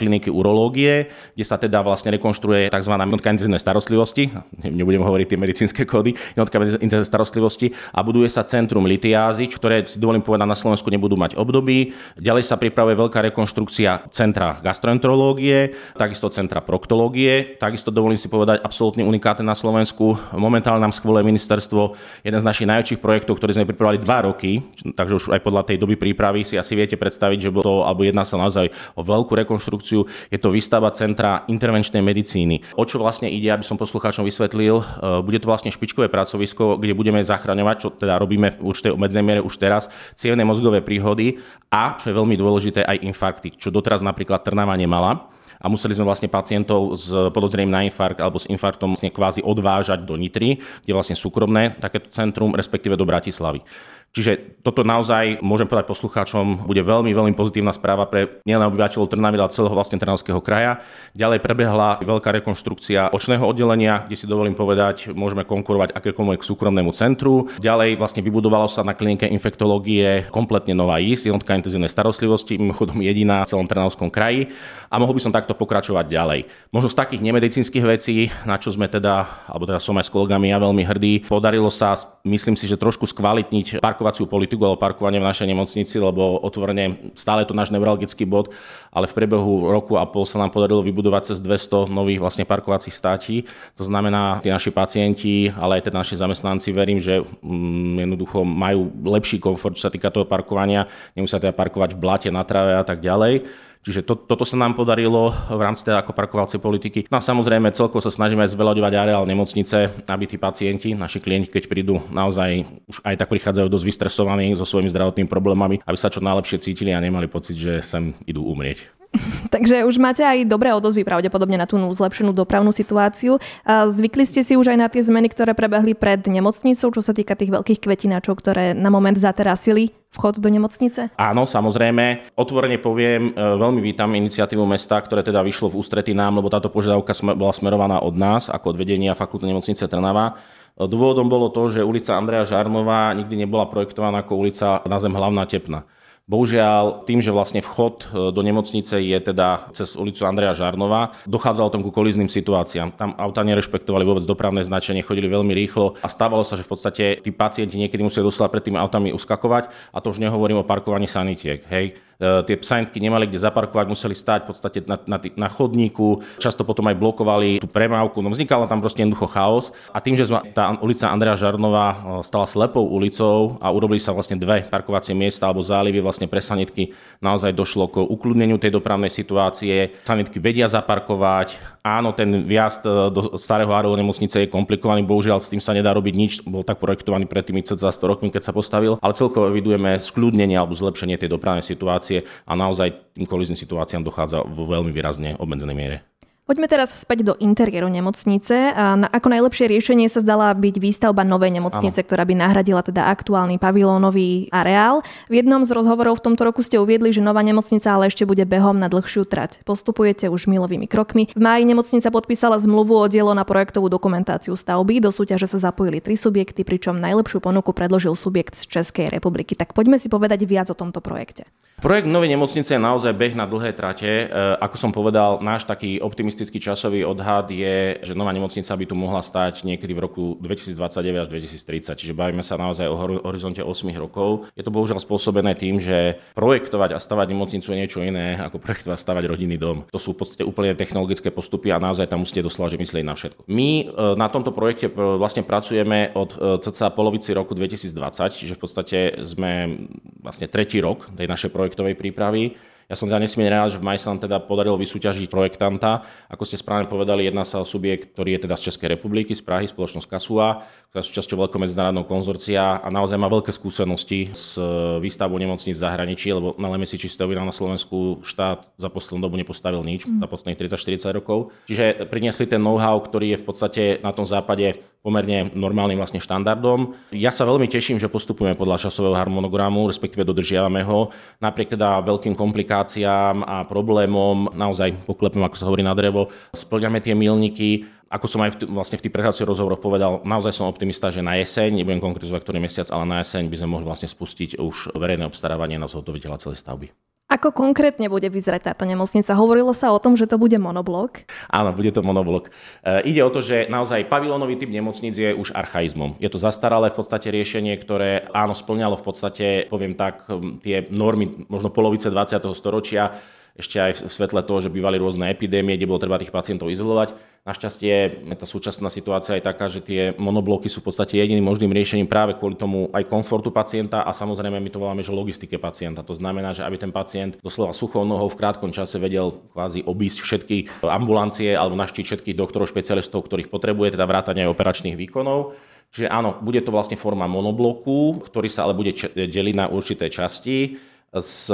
kliniky 0.00 0.32
urológie, 0.32 1.12
kde 1.36 1.44
sa 1.44 1.60
teda 1.60 1.84
vlastne 1.84 2.14
rekonštruuje 2.16 2.72
tzv. 2.72 2.94
jednotka 2.94 3.28
intenzívnej 3.28 3.60
starostlivosti, 3.60 4.32
nebudem 4.64 5.04
hovoriť 5.04 5.26
tie 5.28 5.38
medicínske 5.38 5.82
kódy, 5.84 6.16
jednotka 6.34 6.56
intenzívnej 6.62 7.08
starostlivosti 7.08 7.74
a 7.92 8.00
buduje 8.00 8.30
sa 8.30 8.46
cen 8.46 8.61
centrum 8.62 8.86
litiázy, 8.86 9.50
ktoré 9.50 9.82
si 9.82 9.98
dovolím 9.98 10.22
povedať 10.22 10.46
na 10.46 10.54
Slovensku 10.54 10.86
nebudú 10.86 11.18
mať 11.18 11.34
období. 11.34 11.90
Ďalej 12.14 12.46
sa 12.46 12.54
pripravuje 12.54 12.94
veľká 12.94 13.18
rekonštrukcia 13.34 14.06
centra 14.14 14.62
gastroenterológie, 14.62 15.74
takisto 15.98 16.30
centra 16.30 16.62
proktológie, 16.62 17.58
takisto 17.58 17.90
dovolím 17.90 18.14
si 18.14 18.30
povedať 18.30 18.62
absolútne 18.62 19.02
unikátne 19.02 19.42
na 19.42 19.58
Slovensku. 19.58 20.14
Momentálne 20.30 20.78
nám 20.78 20.94
skvelé 20.94 21.26
ministerstvo, 21.26 21.98
jeden 22.22 22.38
z 22.38 22.46
našich 22.46 22.70
najväčších 22.70 23.02
projektov, 23.02 23.42
ktorý 23.42 23.58
sme 23.58 23.66
pripravovali 23.66 23.98
dva 23.98 24.30
roky, 24.30 24.62
takže 24.94 25.18
už 25.18 25.24
aj 25.34 25.42
podľa 25.42 25.66
tej 25.66 25.82
doby 25.82 25.98
prípravy 25.98 26.46
si 26.46 26.54
asi 26.54 26.78
viete 26.78 26.94
predstaviť, 26.94 27.38
že 27.42 27.50
to, 27.50 27.82
alebo 27.82 28.06
jedná 28.06 28.22
sa 28.22 28.38
naozaj 28.38 28.70
o 28.94 29.02
veľkú 29.02 29.34
rekonštrukciu, 29.42 30.06
je 30.30 30.38
to 30.38 30.54
výstava 30.54 30.86
centra 30.94 31.42
intervenčnej 31.50 32.04
medicíny. 32.04 32.62
O 32.78 32.86
čo 32.86 33.02
vlastne 33.02 33.26
ide, 33.26 33.50
aby 33.50 33.66
som 33.66 33.74
poslucháčom 33.74 34.22
vysvetlil, 34.22 34.78
e, 34.78 34.84
bude 35.24 35.42
to 35.42 35.50
vlastne 35.50 35.72
špičkové 35.72 36.12
pracovisko, 36.12 36.76
kde 36.76 36.92
budeme 36.92 37.18
zachraňovať, 37.24 37.76
čo 37.80 37.88
teda 37.96 38.20
robíme 38.20 38.51
v 38.58 38.72
určitej 38.72 38.92
obmedzenej 38.94 39.24
miere 39.24 39.42
už 39.42 39.54
teraz 39.56 39.88
cievne 40.16 40.42
mozgové 40.44 40.84
príhody 40.84 41.40
a, 41.72 41.96
čo 41.96 42.12
je 42.12 42.18
veľmi 42.18 42.36
dôležité, 42.36 42.84
aj 42.84 43.02
infarkty, 43.04 43.54
čo 43.56 43.72
doteraz 43.72 44.04
napríklad 44.04 44.44
Trnava 44.44 44.76
nemala 44.76 45.32
a 45.62 45.70
museli 45.70 45.94
sme 45.94 46.02
vlastne 46.02 46.26
pacientov 46.26 46.98
s 46.98 47.06
podozrením 47.30 47.70
na 47.70 47.86
infarkt 47.86 48.18
alebo 48.18 48.42
s 48.42 48.50
infarktom 48.50 48.98
vlastne 48.98 49.14
kvázi 49.14 49.46
odvážať 49.46 50.02
do 50.02 50.18
Nitry, 50.18 50.58
kde 50.82 50.92
vlastne 50.92 51.14
súkromné 51.14 51.78
takéto 51.78 52.10
centrum, 52.10 52.58
respektíve 52.58 52.98
do 52.98 53.06
Bratislavy. 53.06 53.62
Čiže 54.12 54.60
toto 54.60 54.84
naozaj, 54.84 55.40
môžem 55.40 55.64
povedať 55.64 55.88
poslucháčom, 55.88 56.68
bude 56.68 56.84
veľmi, 56.84 57.16
veľmi 57.16 57.32
pozitívna 57.32 57.72
správa 57.72 58.04
pre 58.04 58.44
nielen 58.44 58.68
obyvateľov 58.68 59.08
Trnavy, 59.08 59.40
ale 59.40 59.48
celého 59.48 59.72
vlastne 59.72 59.96
Trnavského 59.96 60.36
kraja. 60.44 60.84
Ďalej 61.16 61.40
prebehla 61.40 61.96
veľká 62.04 62.28
rekonštrukcia 62.36 63.08
očného 63.08 63.40
oddelenia, 63.40 64.04
kde 64.04 64.20
si 64.20 64.28
dovolím 64.28 64.52
povedať, 64.52 65.16
môžeme 65.16 65.48
konkurovať 65.48 65.96
akékoľvek 65.96 66.44
súkromnému 66.44 66.92
centru. 66.92 67.48
Ďalej 67.56 67.96
vlastne 67.96 68.20
vybudovalo 68.20 68.68
sa 68.68 68.84
na 68.84 68.92
klinike 68.92 69.24
infektológie 69.32 70.28
kompletne 70.28 70.76
nová 70.76 71.00
IS, 71.00 71.24
jednotka 71.24 71.56
intenzívnej 71.56 71.88
starostlivosti, 71.88 72.60
mimochodom 72.60 73.00
jediná 73.00 73.48
v 73.48 73.56
celom 73.56 73.64
Trnavskom 73.64 74.12
kraji. 74.12 74.52
A 74.92 75.00
mohol 75.00 75.16
by 75.16 75.24
som 75.24 75.32
takto 75.32 75.56
pokračovať 75.56 76.12
ďalej. 76.12 76.52
Možno 76.68 76.92
z 76.92 77.00
takých 77.00 77.24
nemedicínskych 77.24 77.84
vecí, 77.88 78.28
na 78.44 78.60
čo 78.60 78.68
sme 78.68 78.92
teda, 78.92 79.48
alebo 79.48 79.64
teda 79.64 79.80
som 79.80 79.96
aj 79.96 80.04
s 80.04 80.12
kolegami 80.12 80.52
ja 80.52 80.60
veľmi 80.60 80.84
hrdý, 80.84 81.24
podarilo 81.24 81.72
sa, 81.72 81.96
myslím 82.28 82.60
si, 82.60 82.68
že 82.68 82.76
trošku 82.76 83.08
skvalitniť 83.08 83.80
park 83.80 84.01
parkovaciu 84.02 84.26
politiku 84.26 84.66
alebo 84.66 84.82
parkovanie 84.82 85.22
v 85.22 85.30
našej 85.30 85.46
nemocnici, 85.46 85.94
lebo 86.02 86.42
otvorene 86.42 87.14
stále 87.14 87.46
je 87.46 87.54
to 87.54 87.54
náš 87.54 87.70
neurologický 87.70 88.26
bod, 88.26 88.50
ale 88.90 89.06
v 89.06 89.14
priebehu 89.14 89.70
roku 89.70 89.94
a 89.94 90.02
pol 90.02 90.26
sa 90.26 90.42
nám 90.42 90.50
podarilo 90.50 90.82
vybudovať 90.82 91.30
cez 91.30 91.38
200 91.38 91.86
nových 91.86 92.18
vlastne 92.18 92.42
parkovacích 92.42 92.90
státí. 92.90 93.46
To 93.78 93.86
znamená, 93.86 94.42
tí 94.42 94.50
naši 94.50 94.74
pacienti, 94.74 95.54
ale 95.54 95.78
aj 95.78 95.86
tí 95.86 95.90
naši 95.94 96.14
zamestnanci, 96.18 96.74
verím, 96.74 96.98
že 96.98 97.22
mm, 97.22 98.10
jednoducho 98.10 98.42
majú 98.42 98.90
lepší 99.06 99.38
komfort, 99.38 99.78
čo 99.78 99.86
sa 99.86 99.94
týka 99.94 100.10
toho 100.10 100.26
parkovania, 100.26 100.90
nemusia 101.14 101.38
teda 101.38 101.54
parkovať 101.54 101.94
v 101.94 102.02
blate, 102.02 102.28
na 102.34 102.42
trave 102.42 102.74
a 102.74 102.82
tak 102.82 102.98
ďalej. 102.98 103.46
Čiže 103.82 104.06
to, 104.06 104.14
toto 104.14 104.46
sa 104.46 104.54
nám 104.54 104.78
podarilo 104.78 105.34
v 105.50 105.58
rámci 105.58 105.82
teda 105.82 106.06
ako 106.06 106.14
parkovacej 106.14 106.62
politiky. 106.62 107.10
No 107.10 107.18
a 107.18 107.22
samozrejme 107.22 107.74
celkovo 107.74 107.98
sa 107.98 108.14
snažíme 108.14 108.46
zveľaďovať 108.46 108.92
areál 108.94 109.26
nemocnice, 109.26 110.06
aby 110.06 110.24
tí 110.30 110.38
pacienti, 110.38 110.94
naši 110.94 111.18
klienti, 111.18 111.50
keď 111.50 111.66
prídu 111.66 111.98
naozaj 112.14 112.62
už 112.86 113.02
aj 113.02 113.18
tak 113.18 113.28
prichádzajú 113.34 113.66
dosť 113.66 113.86
vystresovaní 113.90 114.54
so 114.54 114.62
svojimi 114.62 114.86
zdravotnými 114.86 115.26
problémami, 115.26 115.82
aby 115.82 115.98
sa 115.98 116.14
čo 116.14 116.22
najlepšie 116.22 116.62
cítili 116.62 116.94
a 116.94 117.02
nemali 117.02 117.26
pocit, 117.26 117.58
že 117.58 117.82
sem 117.82 118.14
idú 118.22 118.46
umrieť. 118.46 119.01
Takže 119.54 119.84
už 119.84 120.00
máte 120.00 120.24
aj 120.24 120.48
dobré 120.48 120.72
odozvy 120.72 121.04
pravdepodobne 121.04 121.60
na 121.60 121.68
tú 121.68 121.76
zlepšenú 121.76 122.32
dopravnú 122.32 122.72
situáciu. 122.72 123.36
Zvykli 123.68 124.24
ste 124.24 124.40
si 124.40 124.56
už 124.56 124.72
aj 124.72 124.78
na 124.78 124.88
tie 124.88 125.04
zmeny, 125.04 125.28
ktoré 125.28 125.52
prebehli 125.52 125.92
pred 125.92 126.24
nemocnicou, 126.24 126.88
čo 126.88 127.02
sa 127.04 127.12
týka 127.12 127.36
tých 127.36 127.52
veľkých 127.52 127.84
kvetináčov, 127.84 128.40
ktoré 128.40 128.72
na 128.72 128.88
moment 128.88 129.16
zaterasili 129.16 129.92
vchod 130.12 130.44
do 130.44 130.48
nemocnice? 130.52 131.08
Áno, 131.16 131.48
samozrejme. 131.48 132.36
Otvorene 132.36 132.76
poviem, 132.76 133.32
e, 133.32 133.56
veľmi 133.56 133.80
vítam 133.80 134.12
iniciatívu 134.12 134.60
mesta, 134.68 135.00
ktoré 135.00 135.24
teda 135.24 135.40
vyšlo 135.40 135.72
v 135.72 135.80
ústretí 135.80 136.12
nám, 136.12 136.36
lebo 136.36 136.52
táto 136.52 136.68
požiadavka 136.68 137.16
bola 137.32 137.52
smerovaná 137.56 138.04
od 138.04 138.12
nás, 138.12 138.52
ako 138.52 138.76
od 138.76 138.80
vedenia 138.80 139.16
fakultnej 139.16 139.56
nemocnice 139.56 139.88
Trnava. 139.88 140.36
E, 140.76 140.84
dôvodom 140.84 141.32
bolo 141.32 141.48
to, 141.48 141.72
že 141.72 141.80
ulica 141.80 142.20
Andreja 142.20 142.44
Žarnová 142.44 143.16
nikdy 143.16 143.48
nebola 143.48 143.64
projektovaná 143.64 144.20
ako 144.20 144.36
ulica 144.36 144.84
na 144.84 145.00
zem 145.00 145.16
hlavná 145.16 145.48
Tepna. 145.48 145.88
Bohužiaľ, 146.30 147.02
tým, 147.02 147.18
že 147.18 147.34
vlastne 147.34 147.58
vchod 147.58 147.94
e, 148.06 148.06
do 148.30 148.42
nemocnice 148.46 148.94
je 148.94 149.18
teda 149.18 149.74
cez 149.74 149.98
ulicu 149.98 150.22
Andreja 150.22 150.54
Žarnova, 150.54 151.18
dochádzalo 151.26 151.74
tam 151.74 151.82
ku 151.82 151.90
kolíznym 151.90 152.30
situáciám. 152.30 152.94
Tam 152.94 153.18
auta 153.18 153.42
nerešpektovali 153.42 154.06
vôbec 154.06 154.22
dopravné 154.22 154.62
značenie, 154.62 155.02
chodili 155.02 155.26
veľmi 155.26 155.50
rýchlo 155.50 155.98
a 155.98 156.06
stávalo 156.06 156.46
sa, 156.46 156.54
že 156.54 156.62
v 156.62 156.70
podstate 156.70 157.04
tí 157.18 157.34
pacienti 157.34 157.74
niekedy 157.74 158.06
museli 158.06 158.22
doslova 158.22 158.54
pred 158.54 158.62
tými 158.62 158.78
autami 158.78 159.10
uskakovať 159.10 159.74
a 159.90 159.98
to 159.98 160.14
už 160.14 160.22
nehovorím 160.22 160.62
o 160.62 160.68
parkovaní 160.68 161.10
sanitiek. 161.10 161.66
Hej. 161.66 161.98
E, 162.22 162.46
tie 162.46 162.56
psajntky 162.58 163.02
nemali 163.02 163.26
kde 163.26 163.42
zaparkovať, 163.42 163.86
museli 163.90 164.14
stáť 164.14 164.46
v 164.46 164.48
podstate 164.54 164.78
na, 164.86 164.96
na, 165.04 165.18
na 165.18 165.48
chodníku, 165.50 166.22
často 166.38 166.62
potom 166.62 166.86
aj 166.86 166.94
blokovali 166.94 167.58
tú 167.58 167.66
premávku, 167.66 168.22
no 168.22 168.30
vznikala 168.30 168.70
tam 168.70 168.78
proste 168.78 169.02
jednoducho 169.02 169.26
chaos. 169.26 169.74
A 169.90 169.98
tým, 169.98 170.14
že 170.14 170.30
tá 170.54 170.70
ulica 170.78 171.10
Andrea 171.10 171.34
Žarnova 171.34 171.86
e, 171.90 171.96
stala 172.26 172.46
slepou 172.46 172.86
ulicou 172.86 173.58
a 173.58 173.74
urobili 173.74 173.98
sa 173.98 174.14
vlastne 174.14 174.38
dve 174.38 174.66
parkovacie 174.66 175.16
miesta 175.16 175.50
alebo 175.50 175.66
zálivy 175.66 175.98
vlastne 175.98 176.30
pre 176.30 176.38
sanitky, 176.38 176.94
naozaj 177.18 177.50
došlo 177.54 177.90
k 177.90 177.96
ukludneniu 178.06 178.56
tej 178.56 178.78
dopravnej 178.78 179.10
situácie. 179.10 179.98
Sanitky 180.06 180.38
vedia 180.38 180.70
zaparkovať, 180.70 181.58
áno, 181.82 182.14
ten 182.14 182.46
viazd 182.46 182.86
e, 182.86 183.10
do 183.10 183.34
starého 183.34 183.70
areálu 183.74 183.98
nemocnice 183.98 184.46
je 184.46 184.52
komplikovaný, 184.52 185.02
bohužiaľ 185.02 185.42
s 185.42 185.50
tým 185.50 185.58
sa 185.58 185.74
nedá 185.74 185.90
robiť 185.90 186.14
nič, 186.14 186.32
bol 186.46 186.62
tak 186.62 186.78
projektovaný 186.78 187.26
pred 187.26 187.42
tými 187.42 187.66
cca 187.66 187.90
100 187.90 187.98
rokmi, 188.06 188.28
keď 188.30 188.42
sa 188.46 188.52
postavil, 188.54 188.96
ale 189.02 189.18
celkovo 189.18 189.50
evidujeme 189.50 189.98
skľudnenie 189.98 190.54
alebo 190.54 190.78
zlepšenie 190.78 191.18
tej 191.18 191.32
dopravnej 191.34 191.66
situácie 191.66 192.11
situácie 192.20 192.44
a 192.44 192.52
naozaj 192.52 192.88
tým 193.16 193.26
kolizným 193.26 193.56
situáciám 193.56 194.04
dochádza 194.04 194.44
vo 194.44 194.68
veľmi 194.68 194.92
výrazne 194.92 195.40
obmedzenej 195.40 195.76
miere. 195.76 195.98
Poďme 196.42 196.66
teraz 196.66 196.90
späť 196.90 197.22
do 197.22 197.38
interiéru 197.38 197.86
nemocnice. 197.86 198.74
A 198.74 198.98
na, 198.98 199.06
ako 199.06 199.30
najlepšie 199.30 199.70
riešenie 199.70 200.10
sa 200.10 200.18
zdala 200.18 200.50
byť 200.50 200.74
výstavba 200.82 201.22
novej 201.22 201.54
nemocnice, 201.54 202.02
ano. 202.02 202.06
ktorá 202.10 202.26
by 202.26 202.34
nahradila 202.34 202.82
teda 202.82 203.06
aktuálny 203.14 203.62
pavilónový 203.62 204.50
areál. 204.50 205.06
V 205.30 205.38
jednom 205.38 205.62
z 205.62 205.70
rozhovorov 205.70 206.18
v 206.18 206.24
tomto 206.26 206.42
roku 206.42 206.66
ste 206.66 206.82
uviedli, 206.82 207.14
že 207.14 207.22
nová 207.22 207.46
nemocnica 207.46 207.94
ale 207.94 208.10
ešte 208.10 208.26
bude 208.26 208.42
behom 208.42 208.74
na 208.74 208.90
dlhšiu 208.90 209.22
trať. 209.22 209.62
Postupujete 209.62 210.26
už 210.26 210.50
milovými 210.50 210.90
krokmi. 210.90 211.30
V 211.30 211.38
máji 211.38 211.62
nemocnica 211.62 212.10
podpísala 212.10 212.58
zmluvu 212.58 212.98
o 212.98 213.06
dielo 213.06 213.30
na 213.38 213.46
projektovú 213.46 213.86
dokumentáciu 213.86 214.58
stavby. 214.58 214.98
Do 214.98 215.14
súťaže 215.14 215.46
sa 215.46 215.70
zapojili 215.70 216.02
tri 216.02 216.18
subjekty, 216.18 216.66
pričom 216.66 216.98
najlepšiu 216.98 217.38
ponuku 217.38 217.70
predložil 217.70 218.18
subjekt 218.18 218.58
z 218.58 218.66
Českej 218.66 219.14
republiky. 219.14 219.54
Tak 219.54 219.78
poďme 219.78 219.94
si 219.94 220.10
povedať 220.10 220.42
viac 220.42 220.66
o 220.68 220.76
tomto 220.76 220.98
projekte. 220.98 221.46
Projekt 221.82 222.06
novej 222.06 222.30
nemocnice 222.30 222.78
je 222.78 222.78
naozaj 222.78 223.10
beh 223.10 223.34
na 223.34 223.42
dlhé 223.42 223.74
trate. 223.74 224.06
E, 224.06 224.26
ako 224.62 224.76
som 224.78 224.94
povedal, 224.94 225.42
náš 225.42 225.66
taký 225.66 225.98
optimistický 225.98 226.62
časový 226.62 227.02
odhad 227.02 227.50
je, 227.50 227.98
že 228.06 228.14
nová 228.14 228.30
nemocnica 228.30 228.70
by 228.70 228.86
tu 228.86 228.94
mohla 228.94 229.18
stať 229.18 229.66
niekedy 229.66 229.90
v 229.90 229.98
roku 230.06 230.38
2029 230.38 231.26
až 231.26 231.26
2030. 231.26 231.98
Čiže 231.98 232.14
bavíme 232.14 232.46
sa 232.46 232.54
naozaj 232.54 232.86
o 232.86 232.94
horizonte 233.26 233.66
8 233.66 233.98
rokov. 233.98 234.46
Je 234.54 234.62
to 234.62 234.70
bohužiaľ 234.70 235.02
spôsobené 235.02 235.58
tým, 235.58 235.82
že 235.82 236.22
projektovať 236.38 236.94
a 236.94 237.02
stavať 237.02 237.34
nemocnicu 237.34 237.74
je 237.74 237.80
niečo 237.82 237.98
iné 237.98 238.38
ako 238.38 238.62
projektovať 238.62 238.94
a 238.94 239.02
stavať 239.02 239.24
rodinný 239.26 239.58
dom. 239.58 239.82
To 239.90 239.98
sú 239.98 240.14
v 240.14 240.22
podstate 240.22 240.46
úplne 240.46 240.78
technologické 240.78 241.34
postupy 241.34 241.74
a 241.74 241.82
naozaj 241.82 242.06
tam 242.06 242.22
musíte 242.22 242.46
doslova 242.46 242.70
že 242.70 242.78
myslieť 242.78 243.02
na 243.02 243.18
všetko. 243.18 243.50
My 243.50 243.70
e, 243.82 243.84
na 244.14 244.30
tomto 244.30 244.54
projekte 244.54 244.86
vlastne 244.94 245.42
pracujeme 245.42 246.14
od 246.14 246.30
e, 246.38 246.62
cca 246.62 246.94
polovici 246.94 247.34
roku 247.34 247.58
2020, 247.58 248.38
čiže 248.38 248.54
v 248.54 248.60
podstate 248.62 248.98
sme 249.26 249.82
vlastne 250.22 250.46
tretí 250.46 250.78
rok 250.78 251.10
tej 251.18 251.26
našej 251.26 251.50
projektovej 251.50 251.71
projektovej 251.72 251.96
prípravy. 251.96 252.52
Ja 252.92 253.00
som 253.00 253.08
teda 253.08 253.24
nesmierne 253.24 253.56
rád, 253.56 253.72
že 253.72 253.80
v 253.80 253.88
maji 253.88 254.04
sa 254.04 254.12
nám 254.12 254.20
teda 254.20 254.36
podarilo 254.44 254.76
vysúťažiť 254.76 255.32
projektanta. 255.32 256.04
Ako 256.28 256.44
ste 256.44 256.60
správne 256.60 256.92
povedali, 256.92 257.24
jedná 257.24 257.40
sa 257.40 257.64
o 257.64 257.64
subjekt, 257.64 258.12
ktorý 258.12 258.36
je 258.36 258.44
teda 258.44 258.52
z 258.60 258.68
Českej 258.68 258.92
republiky, 258.92 259.32
z 259.32 259.40
Prahy, 259.40 259.64
spoločnosť 259.64 260.04
Kasua, 260.04 260.68
ktorá 260.92 261.00
je 261.00 261.08
súčasťou 261.08 261.40
veľkého 261.40 261.64
medzinárodného 261.64 262.04
konzorcia 262.04 262.84
a 262.84 262.88
naozaj 262.92 263.16
má 263.16 263.32
veľké 263.32 263.48
skúsenosti 263.48 264.36
s 264.36 264.60
výstavbou 265.00 265.40
nemocníc 265.40 265.80
v 265.80 265.84
zahraničí, 265.88 266.36
lebo 266.36 266.52
na 266.60 266.68
si 266.84 267.00
čistého 267.00 267.32
vina 267.32 267.40
na 267.40 267.54
Slovensku 267.54 268.20
štát 268.28 268.76
za 268.76 268.92
poslednú 268.92 269.24
dobu 269.24 269.40
nepostavil 269.40 269.80
nič, 269.80 270.04
mm. 270.04 270.20
za 270.20 270.28
posledných 270.28 270.60
30-40 270.60 271.16
rokov. 271.16 271.38
Čiže 271.72 272.12
priniesli 272.12 272.44
ten 272.44 272.60
know-how, 272.60 273.00
ktorý 273.00 273.32
je 273.32 273.40
v 273.40 273.46
podstate 273.48 273.82
na 274.04 274.12
tom 274.12 274.28
západe 274.28 274.91
pomerne 275.02 275.50
normálnym 275.52 275.98
vlastne 275.98 276.22
štandardom. 276.22 276.94
Ja 277.10 277.34
sa 277.34 277.42
veľmi 277.42 277.66
teším, 277.66 277.98
že 277.98 278.06
postupujeme 278.06 278.54
podľa 278.54 278.88
časového 278.88 279.18
harmonogramu, 279.18 279.90
respektíve 279.90 280.22
dodržiavame 280.22 280.86
ho. 280.86 281.10
Napriek 281.42 281.74
teda 281.74 282.06
veľkým 282.06 282.38
komplikáciám 282.38 283.42
a 283.42 283.66
problémom, 283.66 284.54
naozaj 284.54 285.02
poklepem, 285.02 285.42
ako 285.42 285.58
sa 285.58 285.66
hovorí 285.66 285.82
na 285.82 285.98
drevo, 285.98 286.30
splňame 286.54 287.02
tie 287.02 287.18
milníky. 287.18 287.90
Ako 288.12 288.30
som 288.30 288.44
aj 288.46 288.62
v, 288.62 288.70
vlastne 288.70 289.00
v 289.00 289.08
tých 289.08 289.14
predchádzajúcich 289.16 289.50
rozhovoroch 289.50 289.82
povedal, 289.82 290.22
naozaj 290.22 290.52
som 290.54 290.70
optimista, 290.70 291.10
že 291.10 291.24
na 291.24 291.34
jeseň, 291.40 291.82
nebudem 291.82 291.98
konkretizovať 291.98 292.44
ktorý 292.44 292.58
mesiac, 292.62 292.86
ale 292.92 293.08
na 293.08 293.24
jeseň 293.24 293.48
by 293.48 293.56
sme 293.58 293.72
mohli 293.72 293.88
vlastne 293.88 294.06
spustiť 294.06 294.60
už 294.60 294.94
verejné 294.94 295.26
obstarávanie 295.26 295.80
na 295.80 295.88
zhotoviteľa 295.88 296.38
celej 296.38 296.60
stavby. 296.60 297.11
Ako 297.32 297.48
konkrétne 297.56 298.12
bude 298.12 298.28
vyzerať 298.28 298.68
táto 298.68 298.84
nemocnica? 298.84 299.32
Hovorilo 299.32 299.72
sa 299.72 299.88
o 299.88 299.96
tom, 299.96 300.20
že 300.20 300.28
to 300.28 300.36
bude 300.36 300.60
monoblok? 300.60 301.24
Áno, 301.48 301.72
bude 301.72 301.88
to 301.88 302.04
monoblok. 302.04 302.52
E, 302.84 303.08
ide 303.08 303.24
o 303.24 303.32
to, 303.32 303.40
že 303.40 303.72
naozaj 303.72 304.04
pavilónový 304.12 304.60
typ 304.60 304.68
nemocnic 304.68 305.16
je 305.16 305.32
už 305.32 305.56
archaizmom. 305.56 306.20
Je 306.20 306.28
to 306.28 306.36
zastaralé 306.36 306.92
v 306.92 307.00
podstate 307.00 307.32
riešenie, 307.32 307.72
ktoré 307.80 308.28
áno, 308.36 308.52
splňalo 308.52 309.00
v 309.00 309.04
podstate, 309.08 309.46
poviem 309.72 309.96
tak, 309.96 310.28
tie 310.60 310.92
normy 310.92 311.48
možno 311.48 311.72
polovice 311.72 312.12
20. 312.12 312.52
storočia 312.52 313.16
ešte 313.52 313.76
aj 313.76 314.08
v 314.08 314.12
svetle 314.12 314.40
toho, 314.40 314.64
že 314.64 314.72
bývali 314.72 314.96
rôzne 314.96 315.28
epidémie, 315.28 315.76
kde 315.76 315.84
bolo 315.84 316.00
treba 316.00 316.16
tých 316.16 316.32
pacientov 316.32 316.72
izolovať. 316.72 317.12
Našťastie 317.42 318.22
tá 318.38 318.46
súčasná 318.46 318.86
situácia 318.86 319.34
je 319.34 319.42
taká, 319.42 319.66
že 319.66 319.82
tie 319.82 320.14
monobloky 320.14 320.70
sú 320.70 320.78
v 320.78 320.94
podstate 320.94 321.18
jediným 321.18 321.42
možným 321.42 321.74
riešením 321.74 322.06
práve 322.06 322.38
kvôli 322.38 322.54
tomu 322.54 322.86
aj 322.94 323.10
komfortu 323.10 323.50
pacienta 323.50 324.06
a 324.06 324.14
samozrejme 324.14 324.62
my 324.62 324.70
to 324.70 324.78
voláme, 324.78 325.02
že 325.02 325.10
logistike 325.10 325.58
pacienta. 325.58 326.06
To 326.06 326.14
znamená, 326.14 326.54
že 326.54 326.62
aby 326.62 326.78
ten 326.78 326.94
pacient 326.94 327.42
doslova 327.42 327.74
suchou 327.74 328.06
nohou 328.06 328.30
v 328.30 328.38
krátkom 328.38 328.70
čase 328.70 329.02
vedel 329.02 329.42
kvázi 329.50 329.82
obísť 329.82 330.22
všetky 330.22 330.86
ambulancie 330.86 331.50
alebo 331.58 331.74
naštíť 331.74 332.04
všetkých 332.06 332.38
doktorov, 332.38 332.70
špecialistov, 332.70 333.26
ktorých 333.26 333.50
potrebuje, 333.50 333.98
teda 333.98 334.06
vrátanie 334.06 334.46
aj 334.46 334.52
operačných 334.54 334.94
výkonov. 334.94 335.58
Čiže 335.90 336.14
áno, 336.14 336.38
bude 336.40 336.62
to 336.62 336.70
vlastne 336.70 336.94
forma 336.94 337.26
monobloku, 337.26 338.22
ktorý 338.22 338.48
sa 338.48 338.70
ale 338.70 338.78
bude 338.78 338.94
deliť 339.12 339.54
na 339.58 339.66
určité 339.66 340.06
časti 340.08 340.78
s 341.10 341.50